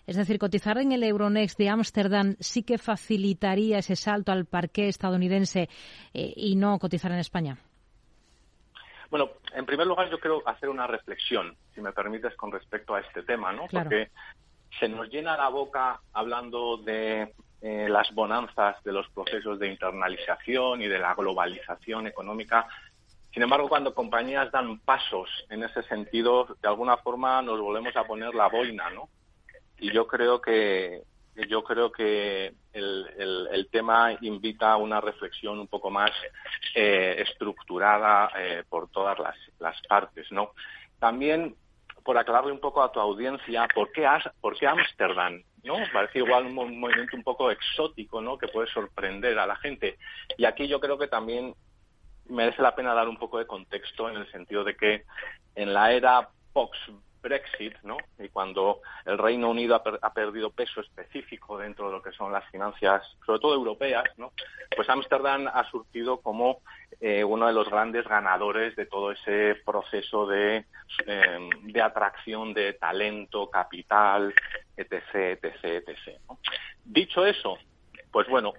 [0.05, 4.89] Es decir, cotizar en el Euronext de Ámsterdam sí que facilitaría ese salto al parque
[4.89, 5.69] estadounidense
[6.13, 7.57] eh, y no cotizar en España.
[9.09, 12.99] Bueno, en primer lugar yo quiero hacer una reflexión, si me permites, con respecto a
[12.99, 13.67] este tema, ¿no?
[13.71, 14.09] Porque
[14.79, 20.81] se nos llena la boca hablando de eh, las bonanzas de los procesos de internalización
[20.81, 22.67] y de la globalización económica.
[23.31, 28.03] Sin embargo, cuando compañías dan pasos en ese sentido, de alguna forma nos volvemos a
[28.03, 29.09] poner la boina, ¿no?
[29.83, 31.03] Y yo creo que
[31.49, 36.11] yo creo que el, el, tema invita a una reflexión un poco más
[36.75, 40.51] eh, estructurada eh, por todas las, las, partes, ¿no?
[40.99, 41.55] También,
[42.03, 44.07] por aclararle un poco a tu audiencia, ¿por qué,
[44.39, 45.43] por qué Ámsterdam?
[45.63, 45.75] ¿no?
[45.91, 48.37] Parece igual un, movimiento un poco exótico, ¿no?
[48.37, 49.97] Que puede sorprender a la gente.
[50.37, 51.55] Y aquí yo creo que también
[52.29, 55.03] merece la pena dar un poco de contexto en el sentido de que
[55.55, 56.75] en la era post
[57.23, 57.97] Brexit, ¿no?
[58.19, 62.47] Y cuando el Reino Unido ha, perdido peso específico dentro de lo que son las
[62.51, 64.33] finanzas, sobre todo europeas, ¿no?
[64.75, 66.59] Pues Ámsterdam ha surgido como
[66.99, 70.65] eh, uno de los grandes ganadores de todo ese proceso de,
[71.07, 71.49] em,
[71.81, 74.33] atracción de talento, capital,
[74.75, 76.19] etc., etc., etc.
[76.83, 77.57] Dicho eso,
[78.11, 78.53] pues bueno,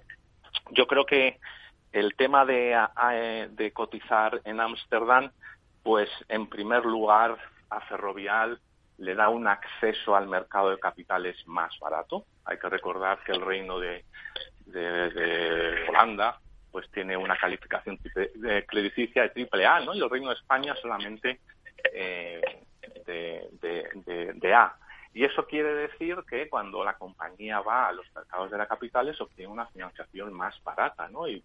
[0.70, 1.38] yo creo que
[1.92, 5.30] el tema de, de cotizar en Ámsterdam,
[5.82, 7.36] pues en primer lugar
[7.70, 8.60] a Ferrovial
[8.98, 12.24] le da un acceso al mercado de capitales más barato.
[12.44, 14.04] Hay que recordar que el reino de,
[15.88, 16.38] Holanda
[16.70, 17.98] pues tiene una calificación
[18.34, 19.94] de crediticia de triple A, ¿no?
[19.94, 21.40] Y el reino de España solamente
[21.92, 22.40] eh,
[23.06, 24.76] de, A.
[25.14, 29.20] Y eso quiere decir que cuando la compañía va a los mercados de la capitales
[29.20, 31.28] obtiene una financiación más barata, ¿no?
[31.28, 31.40] Y,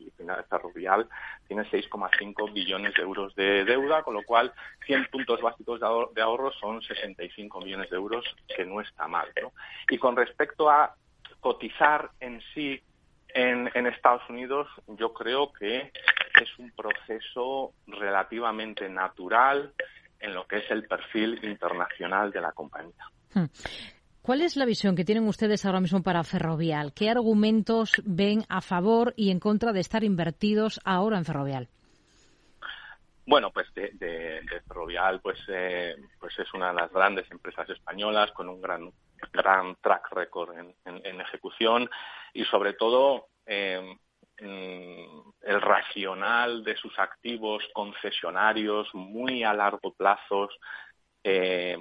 [0.49, 1.07] Ferrovial
[1.47, 4.51] tiene 6,5 billones de euros de deuda, con lo cual
[4.85, 9.51] 100 puntos básicos de ahorro son 65 millones de euros, que no está mal, ¿no?
[9.89, 10.95] Y con respecto a
[11.39, 12.81] cotizar en sí
[13.29, 15.91] en, Estados Unidos, yo creo que
[16.41, 19.73] es un proceso relativamente natural
[20.19, 23.05] en lo que es el perfil internacional de la compañía.
[23.33, 23.45] Hmm.
[24.21, 26.93] ¿Cuál es la visión que tienen ustedes ahora mismo para Ferrovial?
[26.93, 31.69] ¿Qué argumentos ven a favor y en contra de estar invertidos ahora en Ferrovial?
[33.29, 38.49] Bueno, pues de, Ferrovial, pues, eh, pues es una de las grandes empresas españolas con
[38.49, 38.91] un gran,
[39.31, 41.89] gran track record en, ejecución
[42.33, 43.81] y sobre todo eh,
[44.41, 50.49] mm, el racional de sus activos concesionarios muy a largo plazo,
[51.23, 51.77] eh,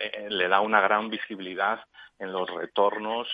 [0.00, 1.80] eh, le da una gran visibilidad
[2.18, 3.28] en los retornos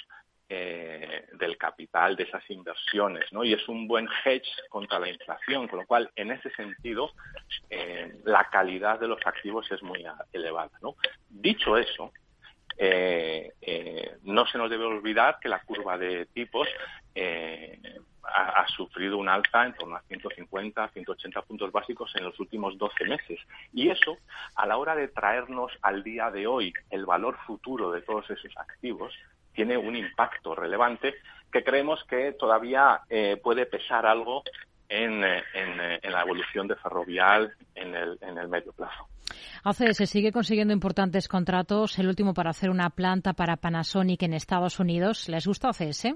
[0.48, 3.44] eh, del capital de esas inversiones, ¿no?
[3.44, 7.12] Y es un buen hedge contra la inflación, con lo cual, en ese sentido,
[8.24, 10.96] la calidad de los activos es muy elevada, ¿no?
[11.28, 12.12] Dicho eso,
[14.22, 16.66] no se nos debe olvidar que la curva de tipos
[18.34, 23.04] ha, sufrido un alza en torno a 150, 180 puntos básicos en los últimos 12
[23.04, 23.40] meses.
[23.72, 24.18] Y eso,
[24.54, 28.56] a la hora de traernos al día de hoy el valor futuro de todos esos
[28.56, 29.12] activos,
[29.52, 31.14] tiene un impacto relevante
[31.52, 34.42] que creemos que todavía eh, puede pesar algo
[34.88, 39.08] en, eh, eh, en, la evolución de Ferrovial en el, en el medio plazo.
[39.64, 44.78] ACS sigue consiguiendo importantes contratos, el último para hacer una planta para Panasonic en Estados
[44.78, 45.28] Unidos.
[45.28, 46.14] ¿Les gusta ACS?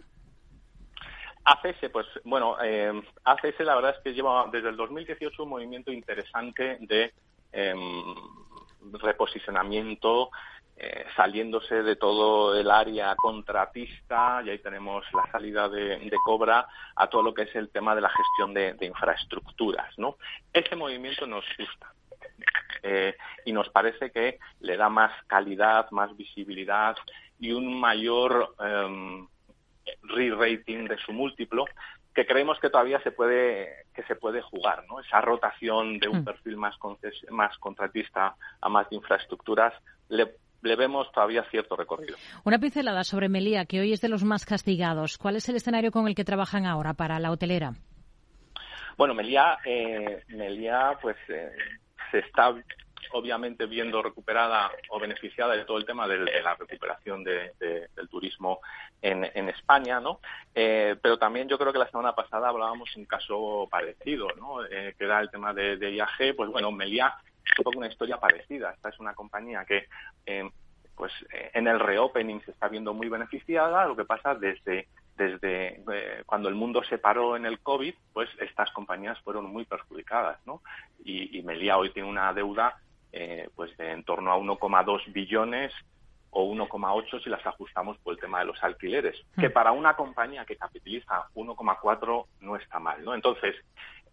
[1.45, 5.91] ACS, pues bueno, eh, ACS la verdad es que lleva desde el 2018 un movimiento
[5.91, 7.13] interesante de
[7.53, 8.15] em,
[8.93, 10.31] reposicionamiento,
[10.77, 17.09] eh, saliéndose de todo el área contratista, y ahí tenemos la salida de, Cobra, a
[17.09, 19.97] todo lo que es el tema de la gestión de, infraestructuras.
[19.99, 20.17] ¿no?
[20.53, 21.93] Ese movimiento nos gusta.
[22.85, 26.97] Eh, y nos parece que le da más calidad, más visibilidad
[27.39, 29.29] y un mayor em,
[30.03, 31.65] re-rating de su múltiplo
[32.15, 35.01] que creemos que todavía se puede que se puede jugar, ¿no?
[35.01, 36.25] Esa rotación de un hmm.
[36.25, 36.77] perfil más
[37.31, 39.73] más contratista a más de infraestructuras
[40.09, 42.17] le, le vemos todavía cierto recorrido.
[42.45, 45.19] Una pincelada sobre Melía, que hoy es de los más castigados.
[45.19, 47.73] ¿Cuál es el escenario con el que trabajan ahora para la hotelera?
[48.97, 50.23] Bueno, Melía, eh,
[51.01, 51.51] pues eh,
[52.11, 52.55] se está
[53.13, 58.61] obviamente viendo recuperada o beneficiada de todo el tema de, la recuperación del turismo
[59.01, 60.21] en, España, ¿no?
[60.55, 64.65] Eh, pero también yo creo que la semana pasada hablábamos un caso parecido, ¿no?
[64.65, 68.71] Eh, que era el tema de, IAG, pues bueno, Meliá es una historia parecida.
[68.73, 69.89] Esta es una compañía que
[70.27, 70.49] eh,
[70.95, 71.13] pues
[71.55, 75.83] en el reopening se está viendo muy beneficiada, lo que pasa desde desde
[76.27, 80.63] cuando el mundo se paró en el COVID, pues estas compañías fueron muy perjudicadas, ¿no?
[81.05, 82.77] Y, y Melia hoy tiene una deuda
[83.13, 85.73] eh, pues de en torno a 1,2 billones
[86.31, 89.53] o 1,8 si las ajustamos por el tema de los alquileres, que mm.
[89.53, 93.15] para una compañía que capitaliza 1,4 no está mal, ¿no?
[93.15, 93.55] Entonces,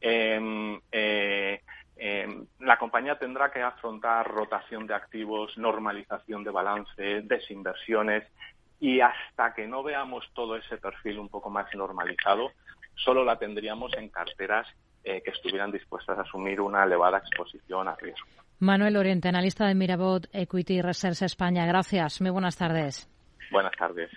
[0.01, 1.61] em, eh,
[1.95, 8.25] em, la compañía tendrá que afrontar rotación de activos, normalización de balance, desinversiones,
[8.81, 12.51] y hasta que no veamos todo ese perfil un poco más normalizado,
[12.95, 14.67] solo la tendríamos en carteras
[15.05, 18.27] eh, que estuvieran dispuestas a asumir una elevada exposición a riesgo.
[18.59, 21.65] Manuel Oriente, analista de Mirabot Equity Research España.
[21.65, 22.21] Gracias.
[22.21, 23.09] Muy buenas tardes.
[23.51, 24.09] Buenas tardes.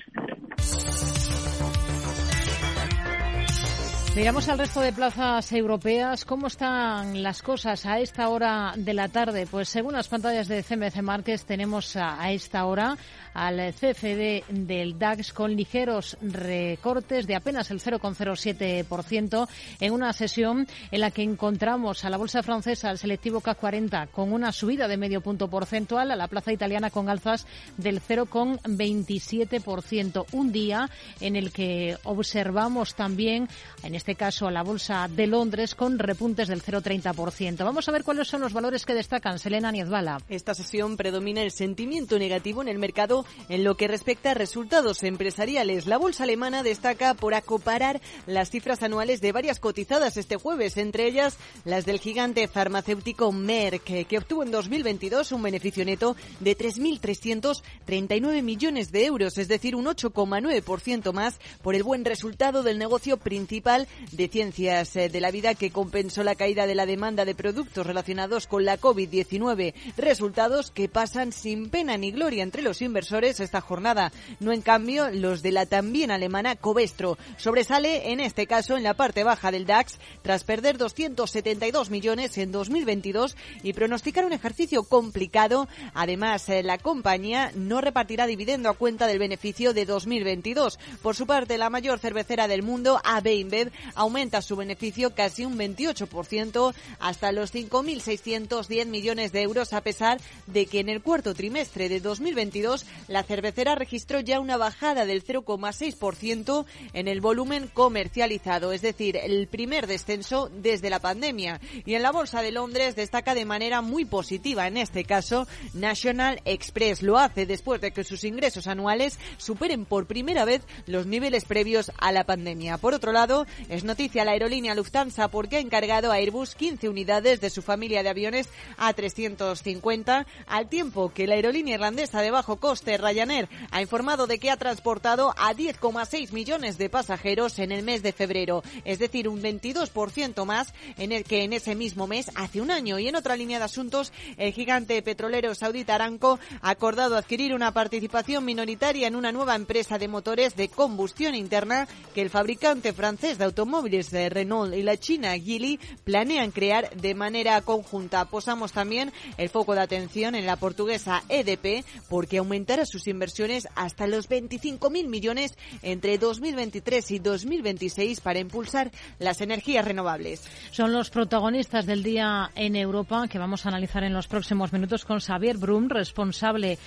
[4.15, 6.27] Miramos al resto de plazas europeas.
[6.27, 9.47] ¿Cómo están las cosas a esta hora de la tarde?
[9.51, 12.99] Pues según las pantallas de CMC Márquez tenemos a, esta hora
[13.33, 19.49] al CFD del DAX con ligeros recortes de apenas el 0,07%
[19.81, 24.09] en una sesión en la que encontramos a la bolsa francesa, al selectivo CAC 40,
[24.09, 27.47] con una subida de medio punto porcentual, a la plaza italiana con alzas
[27.79, 30.27] del 0,27%.
[30.33, 33.49] Un día en el que observamos también
[33.83, 37.59] en este caso a la Bolsa de Londres, con repuntes del 0,30%.
[37.59, 39.39] Vamos a ver cuáles son los valores que destacan.
[39.39, 40.21] Selena Niezbala.
[40.29, 45.05] Esta sesión predomina el sentimiento negativo en el mercado en lo que respecta a resultados
[45.05, 45.87] empresariales.
[45.87, 51.07] La bolsa alemana destaca por acoparar las cifras anuales de varias cotizadas este jueves, entre
[51.07, 58.43] ellas las del gigante farmacéutico Merck, que obtuvo en 2022 un beneficio neto de 3.339
[58.43, 63.87] millones de euros, es decir, un 8,9% más por el buen resultado del negocio principal
[64.13, 67.87] de Ciencias eh, de la Vida que compensó la caída de la demanda de productos
[67.87, 69.75] relacionados con la COVID-19.
[69.97, 74.13] Resultados que pasan sin pena ni gloria entre los inversores esta jornada.
[74.41, 77.19] No en cambio los de la también alemana Covestro.
[77.37, 82.53] Sobresale en este caso en la parte baja del DAX tras perder 272 millones en
[82.53, 85.69] 2022 y pronosticar un ejercicio complicado.
[85.95, 90.79] Además, eh, la compañía no repartirá dividendo a cuenta del beneficio de 2022.
[91.03, 95.59] Por su parte, la mayor cervecera del mundo, AB InBev, aumenta su beneficio casi un
[95.59, 101.89] 28% hasta los 5.610 millones de euros a pesar de que en el cuarto trimestre
[101.89, 108.83] de 2022 la cervecera registró ya una bajada del 0,6% en el volumen comercializado, es
[108.83, 111.61] decir, el primer descenso desde la pandemia.
[111.85, 116.41] Y en la Bolsa de Londres destaca de manera muy positiva, en este caso, National
[116.45, 117.03] Express.
[117.03, 121.93] Lo hace después de que sus ingresos anuales superen por primera vez los niveles previos
[121.99, 122.79] a la pandemia.
[122.79, 127.41] Por otro lado, es noticia la aerolínea Lufthansa porque ha encargado a Airbus 15 unidades
[127.41, 132.99] de su familia de aviones A350, al tiempo que la aerolínea irlandesa de bajo coste
[132.99, 138.03] Ryanair ha informado de que ha transportado a 10,6 millones de pasajeros en el mes
[138.03, 142.61] de febrero, es decir, un 22% más en el que en ese mismo mes hace
[142.61, 142.99] un año.
[142.99, 147.73] Y en otra línea de asuntos, el gigante petrolero saudita Aramco ha acordado adquirir una
[147.73, 153.39] participación minoritaria en una nueva empresa de motores de combustión interna que el fabricante francés
[153.39, 158.25] de automóviles automóviles de Renault y la China Geely planean crear de manera conjunta.
[158.25, 164.09] Posamos también el foco de atención en la portuguesa EDP porque aumentará sus inversiones hasta
[164.09, 168.91] los 25.000 millones entre 2023 y 2026 para impulsar
[169.21, 170.43] las energías renovables.
[170.73, 175.05] Son los protagonistas del día en Europa que vamos a analizar en los próximos minutos
[175.05, 176.79] con Xavier Brum, responsable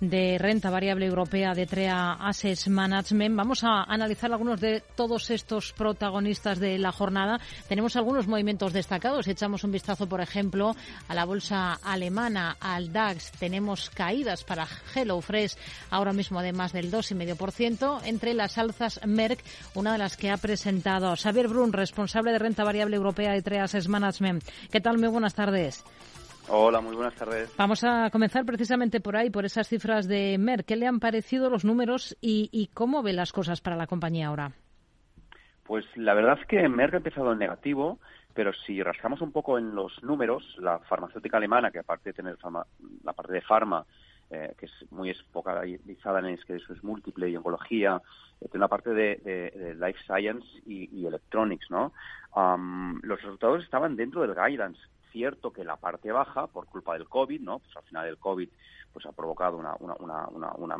[0.00, 3.36] de renta variable europea de TREA Assets Management.
[3.36, 7.40] Vamos a analizar algunos de todos estos protagonistas de la jornada.
[7.68, 9.28] Tenemos algunos movimientos destacados.
[9.28, 10.74] Echamos un vistazo, por ejemplo,
[11.08, 13.32] a la bolsa alemana, al DAX.
[13.32, 15.56] Tenemos caídas para HelloFresh
[15.90, 18.00] ahora mismo de más del 2,5%.
[18.04, 19.42] Entre las alzas, Merck,
[19.74, 23.64] una de las que ha presentado Xavier Brun, responsable de renta variable europea de TREA
[23.64, 24.44] Assets Management.
[24.70, 24.98] ¿Qué tal?
[24.98, 25.84] Muy buenas tardes.
[26.48, 27.54] Hola, muy buenas tardes.
[27.56, 30.66] Vamos a comenzar precisamente por ahí, por esas cifras de Merck.
[30.66, 34.52] ¿Qué le han parecido los números y, cómo ve las cosas para la compañía ahora?
[35.64, 37.98] Pues la verdad es que Merck ha empezado en negativo,
[38.34, 42.36] pero si rascamos un poco en los números, la farmacéutica alemana, que aparte de tener
[43.02, 43.86] la parte de farma,
[44.28, 48.02] eh, que es muy espocalizada en es que eso es múltiple y oncología,
[48.42, 51.92] eh, tiene la parte de, life science y, electronics, ¿no?
[53.02, 54.80] los resultados estaban dentro del guidance
[55.14, 57.60] cierto que la parte baja, por culpa del COVID, ¿no?
[57.60, 58.48] Pues al final el COVID
[58.92, 60.76] pues ha provocado una, una, una, una,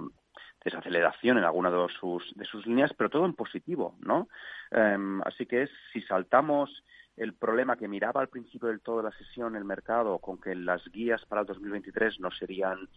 [0.65, 4.29] desaceleración en alguna de sus, de sus líneas, pero todo en positivo, ¿no?
[4.71, 6.83] Em, así que es, si saltamos
[7.17, 10.55] el problema que miraba al principio del todo de la sesión el mercado con que
[10.55, 12.89] las guías para el 2023 no serían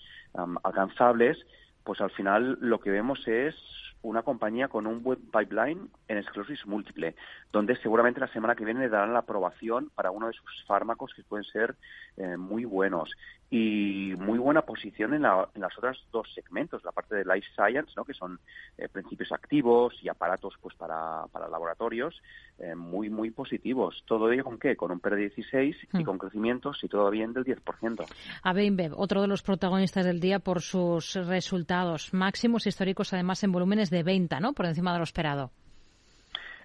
[0.63, 1.37] alcanzables,
[1.83, 3.53] pues al final lo que vemos es
[4.01, 7.15] una compañía con un buen pipeline en esclerosis múltiple,
[7.51, 11.13] donde seguramente la semana que viene le darán la aprobación para uno de sus fármacos
[11.13, 11.75] que pueden ser
[12.17, 13.15] eh, muy buenos
[13.49, 17.47] y muy buena posición en, la, en las otras dos segmentos, la parte de life
[17.55, 18.03] science, ¿no?
[18.03, 18.39] que son
[18.77, 22.21] eh, principios activos y aparatos pues para, para laboratorios,
[22.59, 24.03] eh, muy muy positivos.
[24.05, 24.75] ¿Todo ello con qué?
[24.75, 26.03] Con un PER de 16 y hmm.
[26.03, 28.05] con crecimientos, si todo bien, del 10%.
[28.43, 28.53] A
[28.97, 34.03] otro de los protagonistas del día por sus resultados máximos históricos, además en volúmenes de
[34.03, 34.53] venta, ¿no?
[34.53, 35.51] Por encima de lo esperado.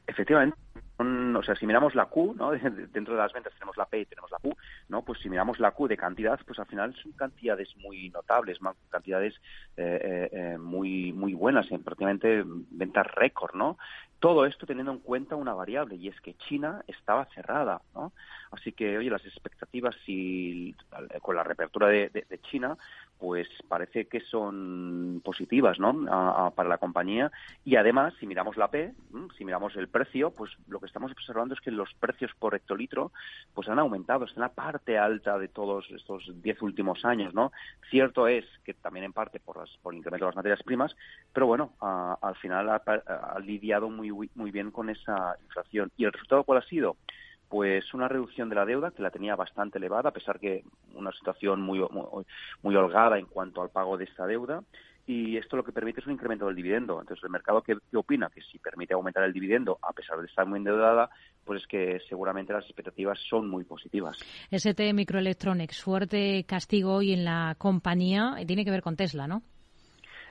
[0.07, 0.57] Efectivamente,
[0.99, 2.51] o sea, si miramos la Q, ¿no?
[2.93, 4.57] dentro de las ventas tenemos la P y tenemos la Q,
[4.89, 5.03] ¿no?
[5.03, 8.59] Pues si miramos la Q de cantidad, pues al final son cantidades muy notables,
[8.91, 9.35] cantidades
[9.77, 13.79] eh, eh, eh, muy muy buenas, en prácticamente ventas récord, ¿no?
[14.19, 18.13] Todo esto teniendo en cuenta una variable y es que China estaba cerrada, ¿no?
[18.53, 20.77] Así que, oye, las expectativas si,
[21.23, 22.77] con la reapertura de, China,
[23.19, 26.53] pues parece que son positivas ¿no?
[26.55, 27.33] para la compañía.
[27.65, 28.93] Y además, si miramos la P,
[29.37, 33.13] si miramos el precio, pues lo que estamos observando es que los precios por hectolitro
[33.55, 37.35] pues han aumentado, está en la parte alta de todos estos diez últimos años.
[37.35, 37.53] ¿no?
[37.91, 40.95] Cierto es que también en parte por, las, por el incremento de las materias primas,
[41.33, 45.91] pero bueno, al final ha, ha lidiado muy, muy bien con esa inflación.
[45.97, 46.97] ¿Y el resultado cuál ha sido?
[47.53, 50.65] pues una reducción de la deuda que la tenía bastante elevada, a pesar que
[50.95, 51.87] una situación muy,
[52.63, 54.63] muy, holgada en cuanto al pago de esta deuda.
[55.07, 57.01] Y esto lo que permite es un incremento del dividendo.
[57.01, 58.31] Entonces, el mercado, ¿qué, opina?
[58.33, 61.11] Que si permite aumentar el dividendo, a pesar de estar muy endeudada,
[61.45, 64.17] pues es que seguramente las expectativas son muy positivas.
[64.51, 69.43] ST Microelectronics, fuerte castigo hoy en la compañía, y tiene que ver con Tesla, ¿no?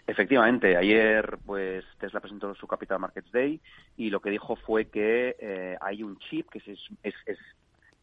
[0.08, 3.60] Efectivamente, ayer pues Tesla presentó su Capital Markets Day
[3.98, 7.38] y lo que dijo fue que eh, hay un chip que es, es,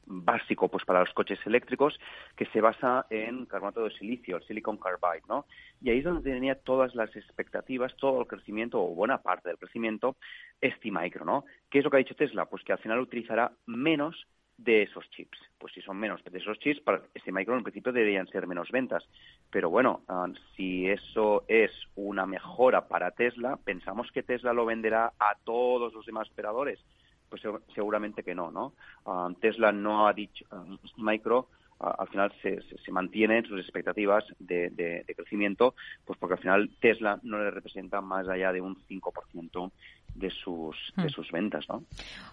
[0.09, 1.99] básico pues para los coches eléctricos
[2.37, 5.47] que se basa en carbonato de silicio, el silicon carbide, ¿no?
[5.81, 9.59] Y ahí es donde tenía todas las expectativas, todo el crecimiento o buena parte del
[9.59, 10.17] crecimiento
[10.63, 11.45] STMicro, ¿no?
[11.71, 12.47] ¿Qué es lo que ha dicho Tesla?
[12.47, 14.27] Pues que al final utilizará menos
[14.59, 15.39] de esos chips.
[15.57, 18.71] Pues si son menos de esos chips, para este micro en principio deberían ser menos
[18.71, 19.05] ventas.
[19.51, 25.13] Pero bueno, ah, si eso es una mejora para Tesla, pensamos que Tesla lo venderá
[25.19, 26.81] a todos los demás operadores.
[27.29, 27.43] Pues
[27.75, 28.73] seguramente que no, ¿no?
[29.07, 31.49] Ah, Tesla no ha dicho, uh, micro
[31.81, 35.75] al final se, se, mantienen sus expectativas de, de, crecimiento,
[36.05, 39.71] pues porque al final Tesla no le representa más allá de un 5%
[40.15, 41.11] de sus, de hmm.
[41.11, 41.65] sus ventas.
[41.69, 41.85] ¿no?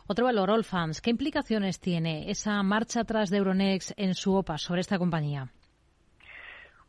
[0.08, 1.02] Otro valor, Allfans.
[1.02, 5.52] ¿Qué implicaciones tiene esa marcha atrás de Euronext en su OPA sobre esta compañía?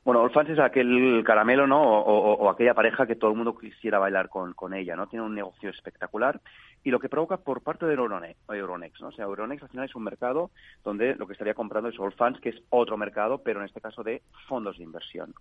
[0.07, 1.83] Bueno, Allfans es aquel caramelo, ¿no?
[1.83, 5.09] O, aquella pareja que todo el mundo quisiera bailar con, con ella, ¿no?
[5.09, 6.41] Tiene un negocio espectacular
[6.85, 9.09] y lo que provoca por parte de Euronext, ¿no?
[9.09, 10.53] O sea, Euronext al final es un mercado
[10.85, 14.05] donde lo que estaría comprando es Allfunds, que es otro mercado, pero en este caso
[14.05, 15.35] de fondos de inversión.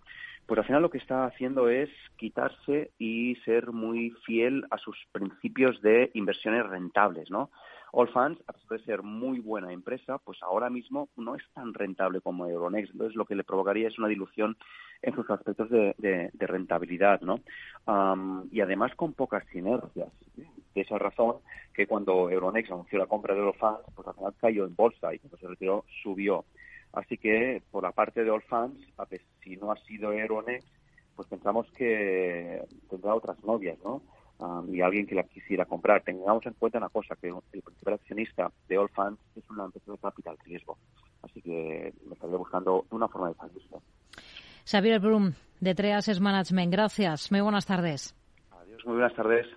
[0.48, 4.98] Pues al final lo que está haciendo es quitarse y ser muy fiel a sus
[5.12, 7.52] principios de inversiones rentables, ¿no?
[7.96, 12.20] Allfunds, a pesar de ser muy buena empresa, pues ahora mismo no es tan rentable
[12.20, 12.92] como Euronext.
[12.92, 14.58] Entonces, lo que le provocaría es una dilución
[15.02, 17.40] en sus aspectos de, rentabilidad, ¿no?
[18.52, 21.38] y además con pocas sinergias de esa razón
[21.74, 25.20] que cuando Euronext anunció la compra de Allfunds, pues al final cayó en bolsa y
[25.20, 26.44] cuando se retiró subió.
[26.92, 28.80] Así que por la parte de Allfunds,
[29.44, 30.68] si no ha sido Euronext,
[31.16, 34.02] pues pensamos que tendrá otras novias, ¿no?
[34.38, 36.04] Um, y alguien que la quisiera comprar.
[36.04, 39.98] Tengamos en cuenta una cosa, que el principal accionista de Allfunds es una empresa de
[39.98, 40.78] capital riesgo.
[41.22, 43.76] Así que me estaría buscando una forma de salirse.
[44.66, 46.72] Xavier Brum, de Treas Management.
[46.72, 47.32] Gracias.
[47.32, 48.14] Muy buenas tardes.
[48.52, 49.48] Adiós, muy buenas tardes.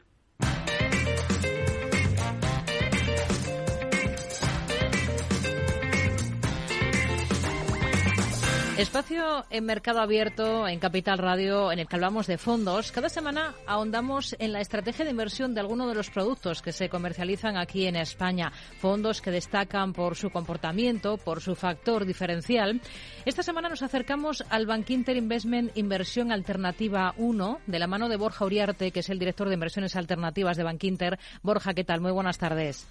[8.78, 12.92] Espacio en Mercado Abierto, en Capital Radio, en el que hablamos de fondos.
[12.92, 16.88] Cada semana ahondamos en la estrategia de inversión de algunos de los productos que se
[16.88, 18.52] comercializan aquí en España.
[18.78, 22.80] Fondos que destacan por su comportamiento, por su factor diferencial.
[23.24, 28.16] Esta semana nos acercamos al Bank Inter Investment Inversión Alternativa 1, de la mano de
[28.16, 31.18] Borja Uriarte, que es el director de inversiones alternativas de Bank Inter.
[31.42, 32.00] Borja, ¿qué tal?
[32.00, 32.86] Muy buenas tardes.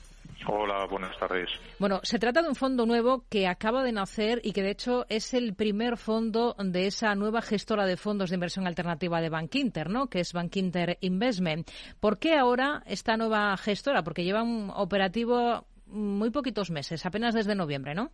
[0.45, 1.49] Hola, buenas tardes.
[1.79, 5.05] Bueno, se trata de un fondo nuevo que acaba de nacer y que de hecho
[5.09, 9.89] es el primer fondo de esa nueva gestora de fondos de inversión alternativa de Bankinter,
[9.89, 10.07] ¿no?
[10.07, 11.69] Que es Bankinter Investment.
[11.99, 14.03] ¿Por qué ahora esta nueva gestora?
[14.03, 18.11] Porque lleva un operativo muy poquitos meses, apenas desde noviembre, ¿no?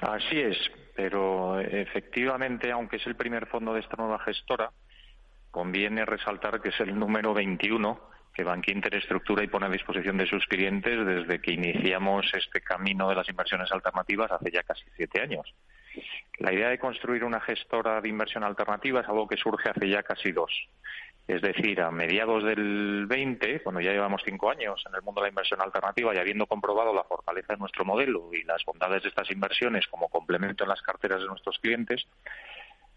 [0.00, 0.56] Así es,
[0.96, 4.70] pero efectivamente, aunque es el primer fondo de esta nueva gestora,
[5.50, 10.26] conviene resaltar que es el número 21 que Bankinter estructura y pone a disposición de
[10.26, 15.22] sus clientes desde que iniciamos este camino de las inversiones alternativas hace ya casi siete
[15.22, 15.54] años.
[16.38, 20.02] La idea de construir una gestora de inversión alternativa es algo que surge hace ya
[20.02, 20.50] casi dos.
[21.26, 25.26] Es decir, a mediados del 20, cuando ya llevamos cinco años en el mundo de
[25.26, 29.08] la inversión alternativa y habiendo comprobado la fortaleza de nuestro modelo y las bondades de
[29.08, 32.06] estas inversiones como complemento en las carteras de nuestros clientes,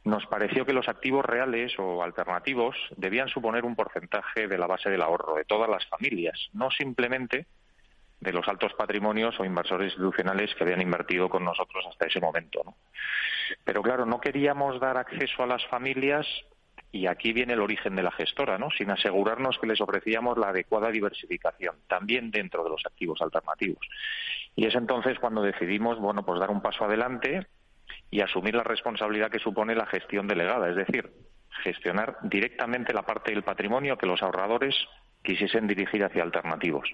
[0.08, 4.90] nos pareció que los activos reales o alternativos debían suponer un porcentaje de la base
[4.90, 7.46] del ahorro de todas las familias, no simplemente
[8.20, 12.64] de los altos patrimonios o inversores institucionales que habían invertido con nosotros hasta ese momento.
[13.64, 16.26] Pero claro, no queríamos dar acceso a las familias
[16.92, 18.70] y aquí viene el origen de la gestora, ¿no?
[18.72, 23.86] sin asegurarnos que les ofrecíamos la adecuada diversificación, también dentro de los activos alternativos.
[24.56, 27.46] Y es entonces cuando decidimos, bueno, pues dar un paso adelante
[28.10, 31.12] y asumir la responsabilidad que supone la gestión delegada, es decir,
[31.64, 34.76] gestionar directamente la parte del patrimonio que los ahorradores
[35.24, 36.90] quisiesen dirigir hacia alternativos.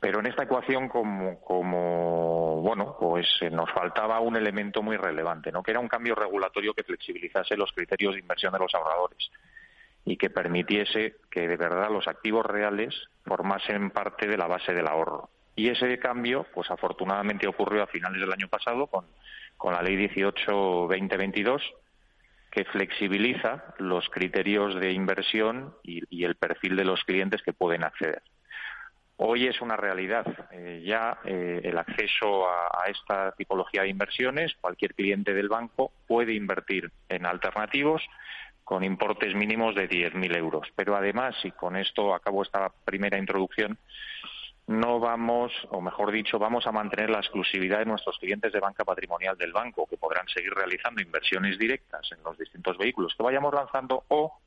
[0.00, 5.50] Pero en esta ecuación, como, como bueno, pues eh, nos faltaba un elemento muy relevante,
[5.50, 5.62] ¿no?
[5.62, 9.30] Que era un cambio regulatorio que flexibilizase los criterios de inversión de los ahorradores
[10.04, 14.86] y que permitiese que de verdad los activos reales formasen parte de la base del
[14.86, 15.30] ahorro.
[15.56, 19.06] Y ese cambio, pues afortunadamente ocurrió a finales del año pasado con
[19.58, 21.60] con la Ley 18-2022
[22.50, 28.22] que flexibiliza los criterios de inversión y, el perfil de los clientes que pueden acceder.
[29.16, 34.54] Hoy es una realidad eh, ya eh, el acceso a, esta tipología de inversiones.
[34.60, 38.02] Cualquier cliente del banco puede invertir en alternativos
[38.64, 40.68] con importes mínimos de 10.000 euros.
[40.76, 43.76] Pero además, y con esto acabo esta primera introducción,
[44.68, 48.84] no vamos, o mejor dicho, vamos a mantener la exclusividad de nuestros clientes de banca
[48.84, 53.52] patrimonial del banco, que podrán seguir realizando inversiones directas en los distintos vehículos que vayamos
[53.54, 54.38] lanzando o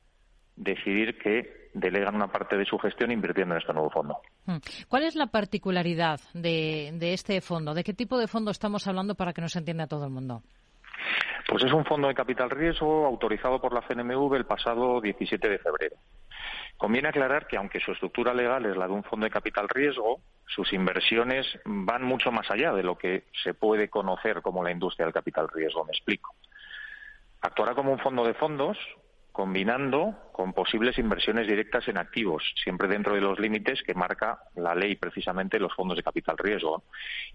[0.56, 4.20] decidir que delegan una parte de su gestión invirtiendo en este nuevo fondo.
[4.46, 4.58] Hmm.
[4.88, 7.74] ¿Cuál es la particularidad de, de este fondo?
[7.74, 10.44] ¿De qué tipo de fondo estamos hablando para que nos entienda todo el mundo?
[11.50, 15.58] Pues es un fondo de capital riesgo autorizado por la CNMV el pasado 17 de
[15.58, 15.96] febrero.
[16.82, 20.20] Conviene aclarar que, aunque su estructura legal es la de un fondo de capital riesgo,
[20.48, 25.06] sus inversiones van mucho más allá de lo que se puede conocer como la industria
[25.06, 25.86] del capital riesgo.
[25.86, 26.34] Me explico.
[27.40, 28.80] Actuará como un fondo de fondos,
[29.32, 34.74] combinando con posibles inversiones directas en activos, siempre dentro de los límites que marca la
[34.74, 36.82] ley precisamente los fondos de capital riesgo.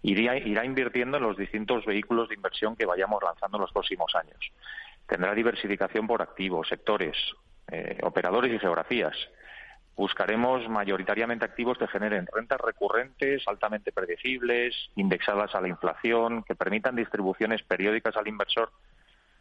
[0.02, 4.40] Irá, invirtiendo en los distintos vehículos de inversión que vayamos lanzando en los próximos años.
[5.06, 7.16] Tendrá diversificación por activos, sectores,
[7.70, 9.16] eh, operadores y geografías.
[9.96, 16.94] Buscaremos mayoritariamente activos que generen rentas recurrentes, altamente predecibles, indexadas a la inflación, que permitan
[16.94, 18.70] distribuciones periódicas al inversor,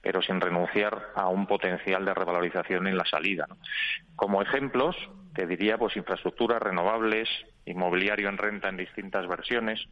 [0.02, 3.48] pero sin renunciar a un potencial de revalorización en la salida.
[4.16, 4.96] Como ejemplos,
[5.34, 7.28] te diría pues infraestructuras renovables,
[7.66, 9.86] inmobiliario en renta en distintas versiones,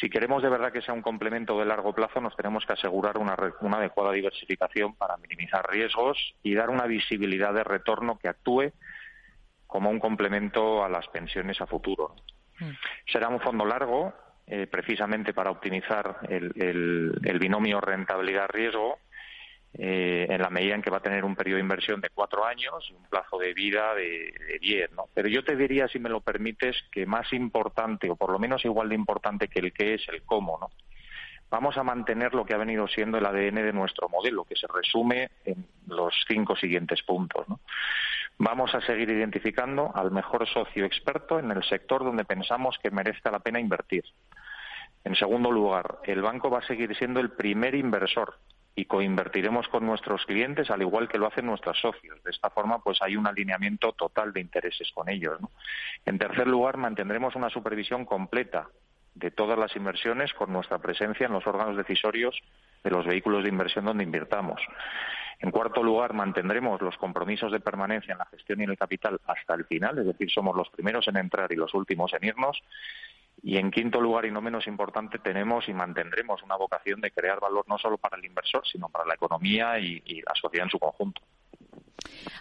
[0.00, 3.18] si queremos de verdad que sea un complemento de largo plazo, nos tenemos que asegurar
[3.18, 8.72] una, adecuada diversificación para minimizar riesgos y dar una visibilidad de retorno que actúe
[9.72, 12.14] como un complemento a las pensiones a futuro.
[12.60, 12.72] Mm.
[13.10, 14.12] Será un fondo largo,
[14.46, 18.98] eh, precisamente para optimizar el, binomio rentabilidad-riesgo
[19.72, 22.44] eh, en la medida en que va a tener un periodo de inversión de cuatro
[22.44, 24.92] años y un plazo de vida de, de diez.
[24.92, 25.04] ¿no?
[25.14, 28.62] Pero yo te diría, si me lo permites, que más importante, o por lo menos
[28.66, 30.58] igual de importante que el qué es el cómo.
[30.60, 30.68] ¿no?
[31.48, 34.66] Vamos a mantener lo que ha venido siendo el ADN de nuestro modelo, que se
[34.66, 37.48] resume en los cinco siguientes puntos.
[37.48, 37.60] ¿no?
[38.38, 43.30] Vamos a seguir identificando al mejor socio experto en el sector donde pensamos que merezca
[43.30, 44.04] la pena invertir.
[45.04, 48.38] En segundo lugar, el banco va a seguir siendo el primer inversor
[48.74, 52.22] y coinvertiremos con nuestros clientes al igual que lo hacen nuestros socios.
[52.22, 55.38] De esta forma, pues hay un alineamiento total de intereses con ellos.
[56.06, 58.68] En tercer lugar, mantendremos una supervisión completa
[59.14, 62.40] de todas las inversiones con nuestra presencia en los órganos decisorios
[62.82, 64.60] de los vehículos de inversión donde invirtamos.
[65.42, 69.20] En cuarto lugar, mantendremos los compromisos de permanencia en la gestión y en el capital
[69.26, 72.62] hasta el final, es decir, somos los primeros en entrar y los últimos en irnos.
[73.42, 77.40] Y en quinto lugar, y no menos importante, tenemos y mantendremos una vocación de crear
[77.40, 80.78] valor no solo para el inversor, sino para la economía y, la sociedad en su
[80.78, 81.20] conjunto.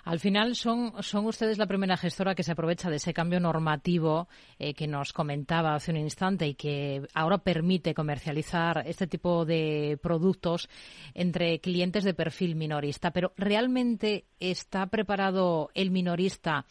[0.03, 0.93] Al final son,
[1.25, 4.27] ustedes la primera gestora que se aprovecha de ese cambio normativo
[4.57, 9.99] eh, que nos comentaba hace un instante y que ahora permite comercializar este tipo de
[10.01, 10.69] productos
[11.13, 13.11] entre clientes de perfil minorista.
[13.11, 16.65] Pero ¿realmente está preparado el minorista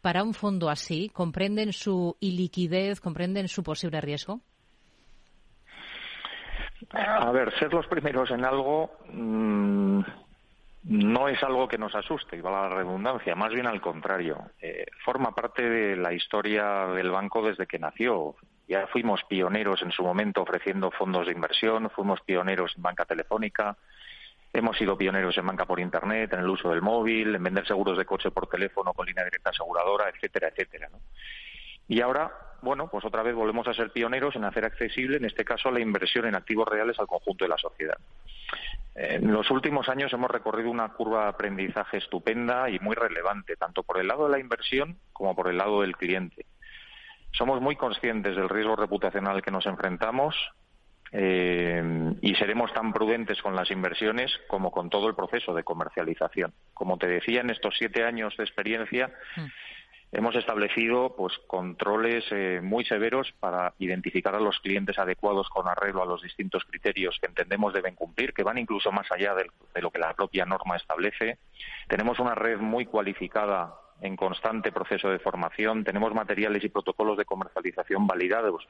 [0.00, 1.10] para un fondo así?
[1.12, 3.00] ¿Comprenden su iliquidez?
[3.00, 4.40] ¿Comprenden su posible riesgo?
[6.90, 10.00] A ver, ser los primeros en algo mm,
[10.88, 14.50] no es algo que nos asuste, y va la redundancia, más bien al contrario.
[14.60, 18.36] Eh, forma parte de la historia del banco desde que nació.
[18.68, 23.76] Ya fuimos pioneros en su momento ofreciendo fondos de inversión, fuimos pioneros en banca telefónica,
[24.52, 27.98] hemos sido pioneros en banca por Internet, en el uso del móvil, en vender seguros
[27.98, 30.88] de coche por teléfono con línea directa aseguradora, etcétera, etcétera.
[31.88, 32.32] Y ahora,
[32.62, 35.80] bueno, pues otra vez volvemos a ser pioneros en hacer accesible, en este caso, la
[35.80, 37.98] inversión en activos reales al conjunto de la sociedad.
[38.94, 43.82] En los últimos años hemos recorrido una curva de aprendizaje estupenda y muy relevante, tanto
[43.82, 46.46] por el lado de la inversión como por el lado del cliente.
[47.32, 50.34] Somos muy conscientes del riesgo reputacional que nos enfrentamos
[51.12, 56.54] eh, y seremos tan prudentes con las inversiones como con todo el proceso de comercialización.
[56.72, 59.46] Como te decía, en estos siete años de experiencia, mm
[60.12, 66.02] hemos establecido pues controles eh, muy severos para identificar a los clientes adecuados con arreglo
[66.02, 69.50] a los distintos criterios que entendemos deben cumplir, que van incluso más allá de,
[69.80, 71.38] lo que la propia norma establece.
[71.88, 75.84] Tenemos una red muy cualificada en constante proceso de formación.
[75.84, 78.66] Tenemos materiales y protocolos de comercialización validados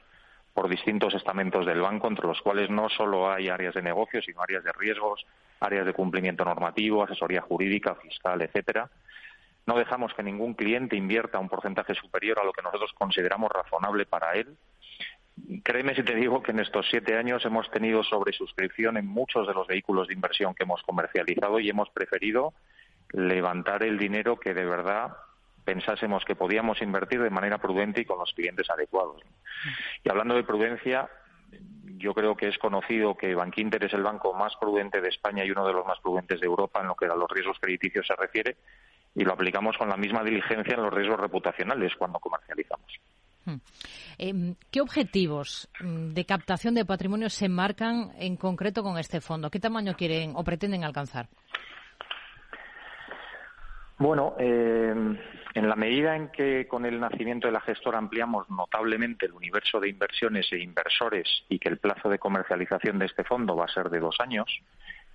[0.53, 4.41] por distintos estamentos del banco, entre los cuales no solo hay áreas de negocio, sino
[4.41, 5.23] áreas de riesgos,
[5.59, 8.89] áreas de cumplimiento normativo, asesoría jurídica, fiscal, etcétera.
[9.67, 14.05] No dejamos que ningún cliente invierta un porcentaje superior a lo que nosotros consideramos razonable
[14.05, 14.57] para él.
[15.63, 19.53] Créeme si te digo que en estos siete años hemos tenido sobresuscripción en muchos de
[19.53, 22.53] los vehículos de inversión que hemos comercializado y hemos preferido
[23.11, 25.17] levantar el dinero que de verdad
[25.65, 29.21] pensásemos que podíamos invertir de manera prudente y con los clientes adecuados.
[30.01, 31.09] Y hablando de prudencia,
[31.97, 35.51] yo creo que es conocido que Bankinter es el banco más prudente de España y
[35.51, 38.15] uno de los más prudentes de Europa en lo que a los riesgos crediticios se
[38.15, 38.55] refiere
[39.17, 42.87] y lo aplicamos con la misma diligencia en los riesgos reputacionales cuando comercializamos.
[43.45, 43.55] Hmm.
[44.19, 49.49] Em, ¿Qué objetivos mm, de captación de patrimonio se marcan en concreto con este fondo?
[49.49, 51.27] ¿Qué tamaño quieren o pretenden alcanzar?
[53.97, 55.17] Bueno, em,
[55.55, 59.79] en la medida en que con el nacimiento de la gestora ampliamos notablemente el universo
[59.79, 63.73] de inversiones e inversores y que el plazo de comercialización de este fondo va a
[63.73, 64.61] ser de dos años,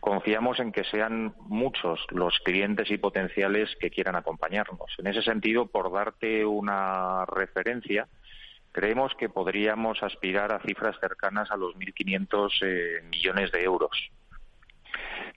[0.03, 4.92] confiamos en que sean muchos los clientes y potenciales que quieran acompañarnos.
[4.98, 8.09] En ese sentido, por darte una referencia,
[8.72, 14.11] creemos que podríamos aspirar a cifras cercanas a los 1.500 eh, millones de euros.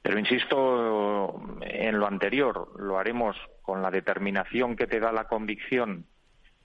[0.01, 6.07] Pero insisto en lo anterior, lo haremos con la determinación que te da la convicción,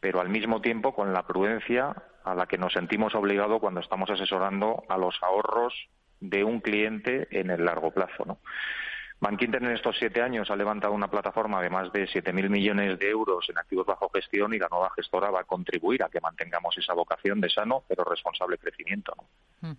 [0.01, 1.95] pero al mismo tiempo con la prudencia
[2.25, 5.75] a la que nos sentimos obligados cuando estamos asesorando a los ahorros
[6.21, 8.25] de un cliente en el largo plazo.
[8.25, 8.39] ¿no?
[9.21, 13.11] Bankinter en estos siete años ha levantado una plataforma de más de 7.000 millones de
[13.11, 16.77] euros en activos bajo gestión y la nueva gestora va a contribuir a que mantengamos
[16.79, 19.15] esa vocación de sano pero responsable crecimiento.
[19.63, 19.77] ¿no?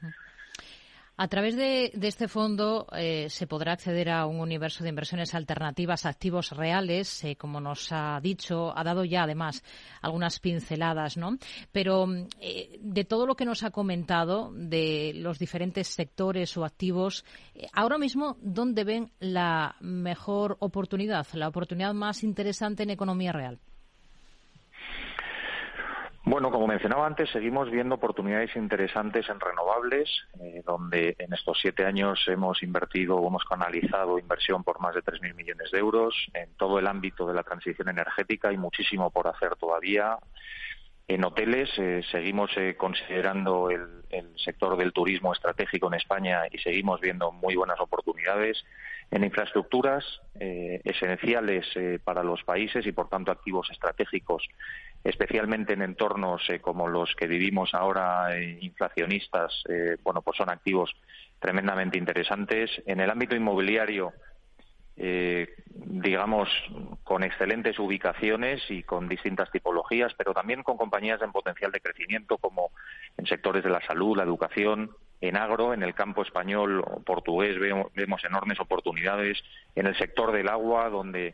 [1.17, 6.05] A través de, este fondo eh, se podrá acceder a un universo de inversiones alternativas,
[6.05, 9.63] activos reales, eh, como nos ha dicho, ha dado ya además
[10.01, 11.37] algunas pinceladas, ¿no?
[11.71, 12.07] Pero
[12.39, 17.23] eh, de todo lo que nos ha comentado, de los diferentes sectores o activos,
[17.73, 23.59] ahora mismo, ¿dónde ven la mejor oportunidad, la oportunidad más interesante en economía real?
[26.31, 30.09] Bueno, como mencionaba antes, seguimos viendo oportunidades interesantes en renovables,
[30.39, 35.01] eh, donde en estos siete años hemos invertido o hemos canalizado inversión por más de
[35.01, 36.15] 3.000 millones de euros.
[36.33, 40.19] En todo el ámbito de la transición energética hay muchísimo por hacer todavía.
[41.05, 43.89] En hoteles eh, seguimos eh, considerando el,
[44.37, 48.63] sector del turismo estratégico en España y seguimos viendo muy buenas oportunidades.
[49.09, 50.05] En infraestructuras
[50.39, 51.65] esenciales
[52.03, 54.47] para los países y, por tanto, activos estratégicos
[55.03, 60.49] especialmente en entornos eh, como los que vivimos ahora eh, inflacionistas, eh, bueno, pues son
[60.49, 60.93] activos
[61.39, 62.69] tremendamente interesantes.
[62.85, 64.13] En el ámbito inmobiliario,
[65.73, 66.47] digamos,
[67.03, 72.37] con excelentes ubicaciones y con distintas tipologías, pero también con compañías en potencial de crecimiento,
[72.37, 72.69] como
[73.17, 74.91] en sectores de la salud, la educación,
[75.21, 79.39] en agro, en el campo español o portugués vemos enormes oportunidades,
[79.75, 81.33] en el sector del agua, donde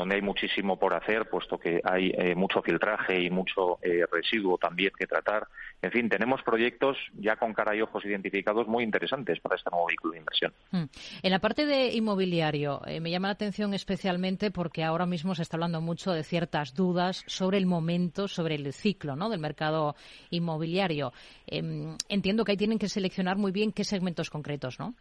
[0.00, 4.56] donde hay muchísimo por hacer, puesto que hay eh, mucho filtraje y mucho eh, residuo
[4.56, 5.46] también que tratar.
[5.82, 9.86] En fin, tenemos proyectos ya con cara y ojos identificados muy interesantes para este nuevo
[9.86, 10.52] vehículo de inversión.
[10.70, 10.84] Hmm.
[11.22, 15.42] En la parte de inmobiliario, eh, me llama la atención especialmente porque ahora mismo se
[15.42, 19.28] está hablando mucho de ciertas dudas sobre el momento, sobre el ciclo ¿no?
[19.28, 19.96] del mercado
[20.30, 21.12] inmobiliario.
[21.46, 24.94] Em, entiendo que ahí tienen que seleccionar muy bien qué segmentos concretos, ¿no?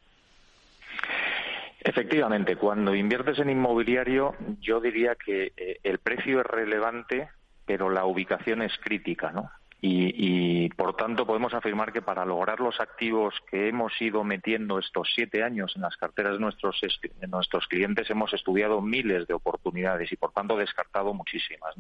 [1.81, 7.29] Efectivamente, cuando inviertes en inmobiliario, yo diría que eh, el precio es relevante,
[7.65, 9.49] pero la ubicación es crítica, ¿no?
[9.81, 15.09] Y, por tanto podemos afirmar que para lograr los activos que hemos ido metiendo estos
[15.15, 20.11] siete años en las carteras de nuestros, de nuestros clientes hemos estudiado miles de oportunidades
[20.11, 21.75] y por tanto descartado muchísimas.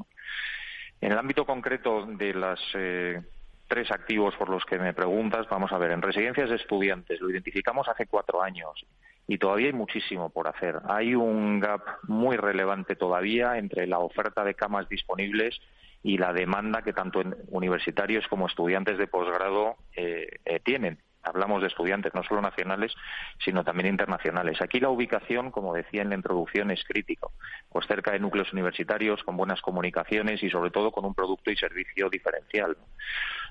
[1.01, 3.21] En el ámbito concreto de las eh,
[3.67, 7.29] tres activos por los que me preguntas, vamos a ver, en residencias de estudiantes lo
[7.29, 8.85] identificamos hace cuatro años
[9.29, 10.79] y todavía hay muchísimo por hacer.
[10.89, 15.61] Hay un gap muy relevante todavía entre la oferta de camas disponibles
[16.01, 21.67] y la demanda que tanto universitarios como estudiantes de posgrado eh, eh, tienen hablamos de
[21.67, 22.93] estudiantes no solo nacionales,
[23.43, 24.61] sino también internacionales.
[24.61, 27.33] Aquí la ubicación, como decía en la introducción, es crítico,
[27.69, 31.55] pues cerca de núcleos universitarios, con buenas comunicaciones y sobre todo con un producto y
[31.55, 32.77] servicio diferencial.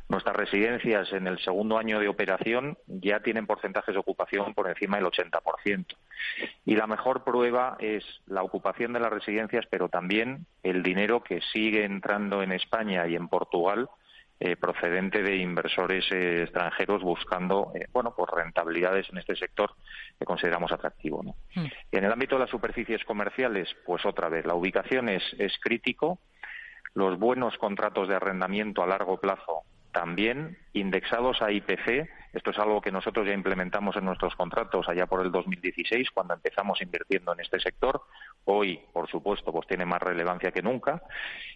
[0.08, 4.96] Nuestras residencias en el segundo año de operación ya tienen porcentajes de ocupación por encima
[4.96, 5.84] del 80%.
[6.64, 11.42] Y la mejor prueba es la ocupación de las residencias, pero también el dinero que
[11.52, 13.90] sigue entrando en España y en Portugal
[14.40, 19.72] eh, procedente de inversores eh, extranjeros buscando eh, bueno pues rentabilidades en este sector
[20.16, 21.34] que consideramos atractivo ¿no?
[21.54, 21.66] Hmm.
[21.90, 26.20] en el ámbito de las superficies comerciales pues otra vez la ubicación es, es crítico
[26.94, 29.62] los buenos contratos de arrendamiento a largo plazo
[29.92, 32.08] también indexados a IPC
[32.38, 36.34] esto es algo que nosotros ya implementamos en nuestros contratos allá por el 2016, cuando
[36.34, 38.02] empezamos invirtiendo en este sector.
[38.44, 41.02] Hoy, por supuesto, pues tiene más relevancia que nunca.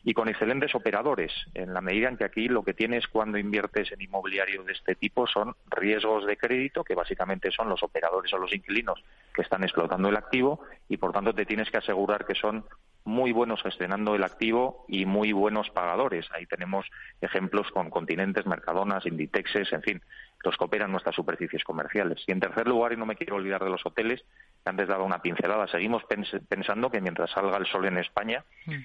[0.03, 3.93] Y con excelentes operadores, en la medida en que aquí lo que tienes cuando inviertes
[3.93, 8.39] en inmobiliario de este tipo son riesgos de crédito, que básicamente son los operadores o
[8.39, 9.03] los inquilinos
[9.33, 12.65] que están explotando el activo, y por tanto te tienes que asegurar que son
[13.05, 16.27] muy buenos gestionando el activo y muy buenos pagadores.
[16.33, 16.87] Ahí tenemos
[17.21, 20.03] ejemplos con Continentes, Mercadonas, Inditexes, en fin,
[20.45, 22.23] los que operan nuestras superficies comerciales.
[22.27, 24.23] Y en tercer lugar, y no me quiero olvidar de los hoteles,
[24.63, 26.03] que antes dado una pincelada, seguimos
[26.49, 28.77] pensando que mientras salga el sol en España, mm.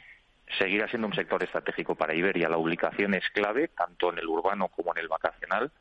[0.57, 2.49] seguirá siendo un sector estratégico para Iberia.
[2.49, 5.71] La ubicación es clave, tanto en el urbano como en el vacacional.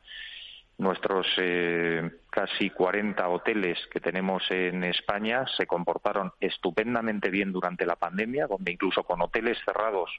[0.79, 7.95] Nuestros eh, casi 40 hoteles que tenemos en España se comportaron estupendamente bien durante la
[7.95, 10.11] pandemia, donde incluso con hoteles cerrados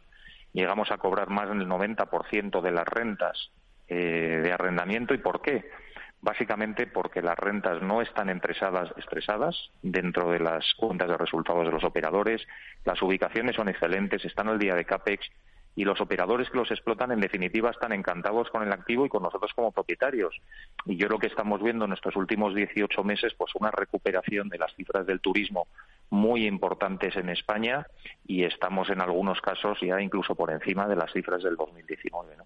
[0.53, 3.53] llegamos a cobrar más del 90% de las rentas
[3.89, 5.15] eh, de arrendamiento.
[5.15, 5.71] ¿Y por qué?
[6.21, 11.73] Básicamente porque las rentas no están estresadas, estresadas dentro de las cuentas de resultados de
[11.73, 12.47] los operadores,
[12.85, 15.29] las ubicaciones son excelentes, están al día de CAPEX
[15.79, 19.23] y los operadores que los explotan, en definitiva, están encantados con el activo y con
[19.23, 20.35] nosotros como propietarios.
[20.87, 24.59] Y yo creo que estamos viendo en estos últimos 18 meses pues una recuperación de
[24.59, 25.69] las cifras del turismo
[26.11, 27.87] muy importantes en España
[28.27, 32.37] y estamos en algunos casos ya incluso por encima de las cifras del 2019.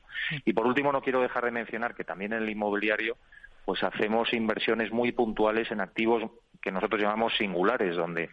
[0.44, 3.16] Y por último, no quiero dejar de mencionar que también en el inmobiliario
[3.64, 8.30] pues hacemos inversiones muy puntuales en activos que nosotros llamamos singulares, donde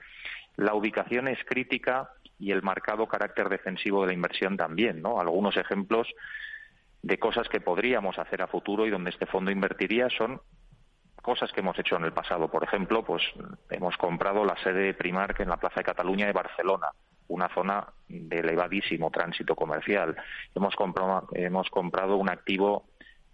[0.56, 2.10] la ubicación es crítica
[2.40, 5.20] y el marcado carácter defensivo de la inversión también, ¿no?
[5.20, 6.08] Algunos ejemplos
[7.02, 10.42] de cosas que podríamos hacer a futuro y donde este fondo invertiría son
[11.22, 12.50] cosas que hemos hecho en el pasado.
[12.50, 13.24] Por ejemplo, pues
[13.70, 16.88] hemos comprado la sede de Primark en la Plaza de Cataluña de Barcelona,
[17.28, 20.16] una zona de elevadísimo tránsito comercial.
[20.56, 22.86] Hemos comprado, hemos comprado un activo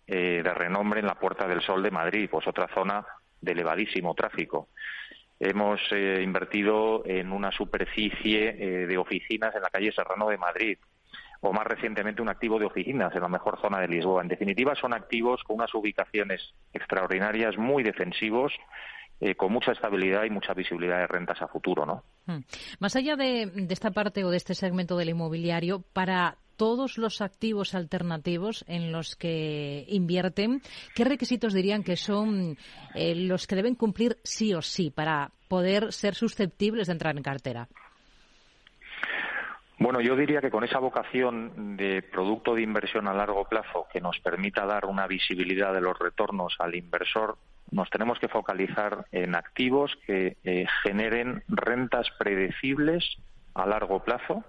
[0.08, 3.06] eh, de renombre en la Puerta del Sol de Madrid, pues otra zona
[3.42, 4.70] de elevadísimo tráfico.
[5.40, 10.78] Hemos eh, invertido en una superficie eh, de oficinas en la calle Serrano de Madrid,
[11.46, 14.22] o más recientemente un activo de oficinas en la mejor zona de Lisboa.
[14.22, 16.42] En definitiva, son activos con unas ubicaciones
[16.74, 18.54] extraordinarias, muy defensivos,
[19.20, 22.04] eh, con mucha estabilidad y mucha visibilidad de rentas a futuro, ¿no?
[22.26, 22.42] Hmm.
[22.80, 27.76] Más allá de, esta parte o de este segmento del inmobiliario, para todos los activos
[27.76, 30.62] alternativos en los que invierten,
[30.96, 32.58] ¿qué requisitos dirían que son
[32.94, 37.24] eh, los que deben cumplir sí o sí para poder ser susceptibles de entrar en
[37.24, 37.68] cartera?
[39.78, 44.00] Bueno, yo diría que con esa vocación de producto de inversión a largo plazo que
[44.00, 47.38] nos permita dar una visibilidad de los retornos al inversor,
[47.72, 53.18] nos tenemos que focalizar en activos que eh, generen rentas predecibles
[53.54, 54.46] a largo plazo,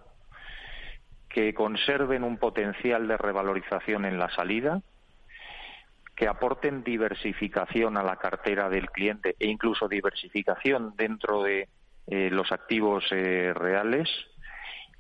[1.28, 4.80] que conserven un potencial de revalorización en la salida,
[6.14, 11.68] que aporten diversificación a la cartera del cliente e incluso diversificación dentro de
[12.06, 14.08] eh, los activos eh, reales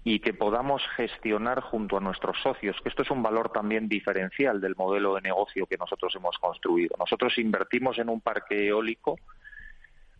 [0.08, 4.60] y que podamos gestionar junto a nuestros socios, que esto es un valor también diferencial
[4.60, 6.94] del modelo de negocio que nosotros hemos construido.
[6.96, 9.18] Nosotros invertimos en un parque eólico,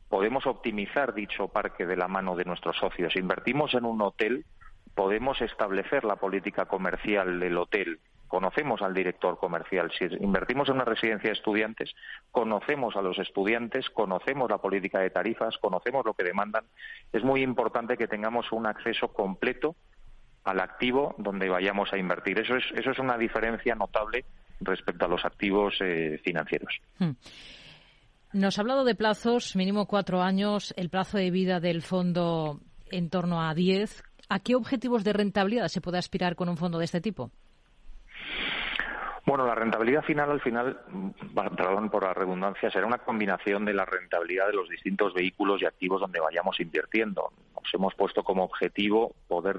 [0.09, 3.14] podemos optimizar dicho parque de la mano de nuestros socios.
[3.14, 4.45] Invertimos en un hotel,
[4.97, 9.91] podemos establecer la política comercial del hotel conocemos al director comercial.
[9.99, 11.95] Si invertimos en una residencia de estudiantes,
[12.31, 16.64] conocemos a los estudiantes, conocemos la política de tarifas, conocemos lo que demandan.
[17.12, 19.77] Es muy importante que tengamos un acceso completo
[20.45, 22.41] al activo donde vayamos a invertir.
[22.41, 24.24] Eso es, eso es una diferencia notable
[24.61, 26.81] respecto a los activos eh, financieros.
[26.99, 27.12] Hmm.
[28.33, 32.61] Nos ha hablado de plazos, mínimo cuatro años, el plazo de vida del fondo
[32.91, 34.03] en torno a diez.
[34.29, 37.31] ¿A qué objetivos de rentabilidad se puede aspirar con un fondo de este tipo?
[39.27, 40.79] Bueno, la rentabilidad final, al final,
[41.35, 45.64] perdón por la redundancia, será una combinación de la rentabilidad de los distintos vehículos y
[45.64, 47.33] activos donde vayamos invirtiendo.
[47.53, 49.59] Nos hemos puesto como objetivo poder,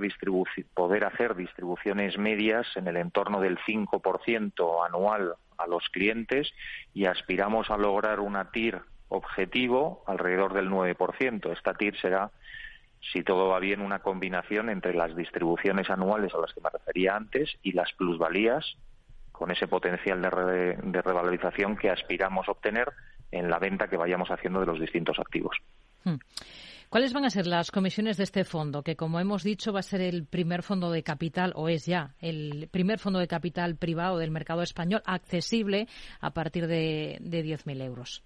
[0.73, 6.53] poder hacer distribuciones medias en el entorno del 5% anual a los clientes
[6.93, 11.51] y aspiramos a lograr una TIR objetivo alrededor del 9%.
[11.51, 12.31] Esta TIR será
[13.11, 17.17] si todo va bien, una combinación entre las distribuciones anuales a las que me refería
[17.17, 18.77] antes y las plusvalías
[19.37, 22.87] con ese potencial de, revalorización que aspiramos a obtener
[23.31, 25.55] en la venta que vayamos haciendo de los distintos activos.
[26.03, 26.15] Hmm.
[26.89, 28.81] ¿Cuáles van a ser las comisiones de este fondo?
[28.81, 32.15] Que, como hemos dicho, va a ser el primer fondo de capital, o es ya
[32.19, 35.87] el primer fondo de capital privado del mercado español accesible
[36.21, 38.23] a partir de, de 10.000 euros.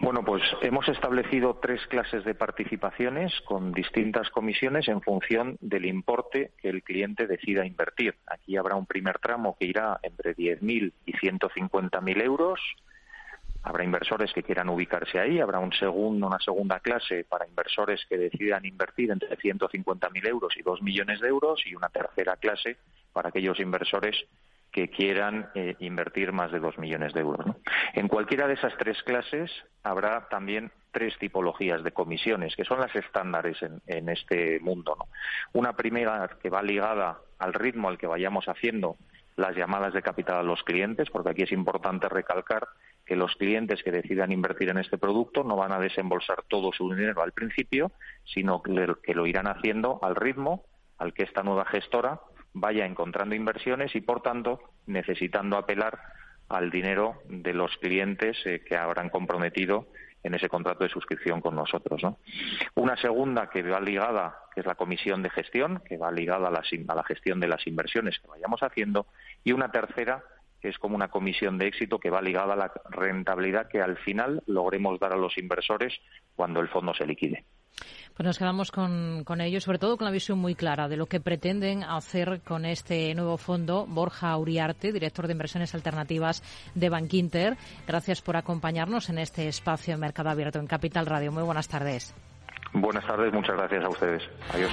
[0.00, 6.50] Bueno, pues hemos establecido tres clases de participaciones con distintas comisiones en función del importe
[6.60, 8.16] que el cliente decida invertir.
[8.26, 12.60] Aquí habrá un primer tramo que irá entre 10.000 y 150.000 euros.
[13.62, 15.40] Habrá inversores que quieran ubicarse ahí.
[15.40, 20.62] Habrá un segundo, una segunda clase para inversores que decidan invertir entre 150.000 euros y
[20.62, 21.62] 2 millones de euros.
[21.66, 22.76] Y una tercera clase
[23.12, 24.26] para aquellos inversores
[24.74, 27.46] que quieran eh, invertir más de dos millones de euros.
[27.92, 29.48] En cualquiera de esas tres clases
[29.84, 33.56] habrá también tres tipologías de comisiones, que son las estándares
[33.86, 34.96] en, este mundo.
[35.52, 38.96] Una primera que va ligada al ritmo al que vayamos haciendo
[39.36, 42.66] las llamadas de capital a los clientes, porque aquí es importante recalcar
[43.06, 46.92] que los clientes que decidan invertir en este producto no van a desembolsar todo su
[46.92, 47.92] dinero al principio,
[48.24, 50.64] sino que lo irán haciendo al ritmo
[50.98, 52.20] al que esta nueva gestora
[52.54, 56.00] vaya encontrando inversiones y, por tanto, necesitando apelar
[56.48, 59.88] al dinero de los clientes eh, que habrán comprometido
[60.22, 62.00] en ese contrato de suscripción con nosotros.
[62.74, 66.50] Una segunda que va ligada, que es la comisión de gestión, que va ligada a
[66.50, 69.06] la, a la gestión de las inversiones que vayamos haciendo,
[69.42, 70.24] y una tercera
[70.62, 73.98] que es como una comisión de éxito que va ligada a la rentabilidad que al
[73.98, 75.92] final logremos dar a los inversores
[76.34, 77.44] cuando el fondo se liquide.
[78.16, 81.06] Pues nos quedamos con, con ello, sobre todo con la visión muy clara de lo
[81.06, 83.86] que pretenden hacer con este nuevo fondo.
[83.86, 86.42] Borja Uriarte, director de inversiones alternativas
[86.74, 87.56] de Bankinter.
[87.86, 91.32] Gracias por acompañarnos en este espacio de Mercado Abierto en Capital Radio.
[91.32, 92.14] Muy buenas tardes.
[92.72, 94.22] Buenas tardes, muchas gracias a ustedes.
[94.52, 94.72] Adiós.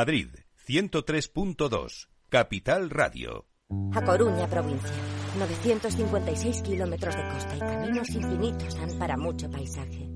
[0.00, 0.30] Madrid
[0.66, 3.44] 103.2, Capital Radio.
[3.92, 4.94] A Coruña, provincia.
[5.38, 10.08] 956 kilómetros de costa y caminos infinitos han para mucho paisaje.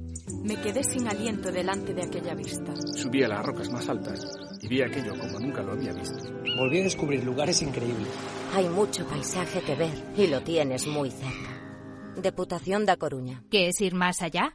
[0.43, 2.73] Me quedé sin aliento delante de aquella vista.
[2.95, 4.25] Subí a las rocas más altas
[4.63, 6.33] y vi aquello como nunca lo había visto.
[6.57, 8.09] Volví a descubrir lugares increíbles.
[8.55, 11.61] Hay mucho paisaje que ver y lo tienes muy cerca.
[12.17, 13.45] Deputación da Coruña.
[13.51, 14.55] ¿Qué es ir más allá?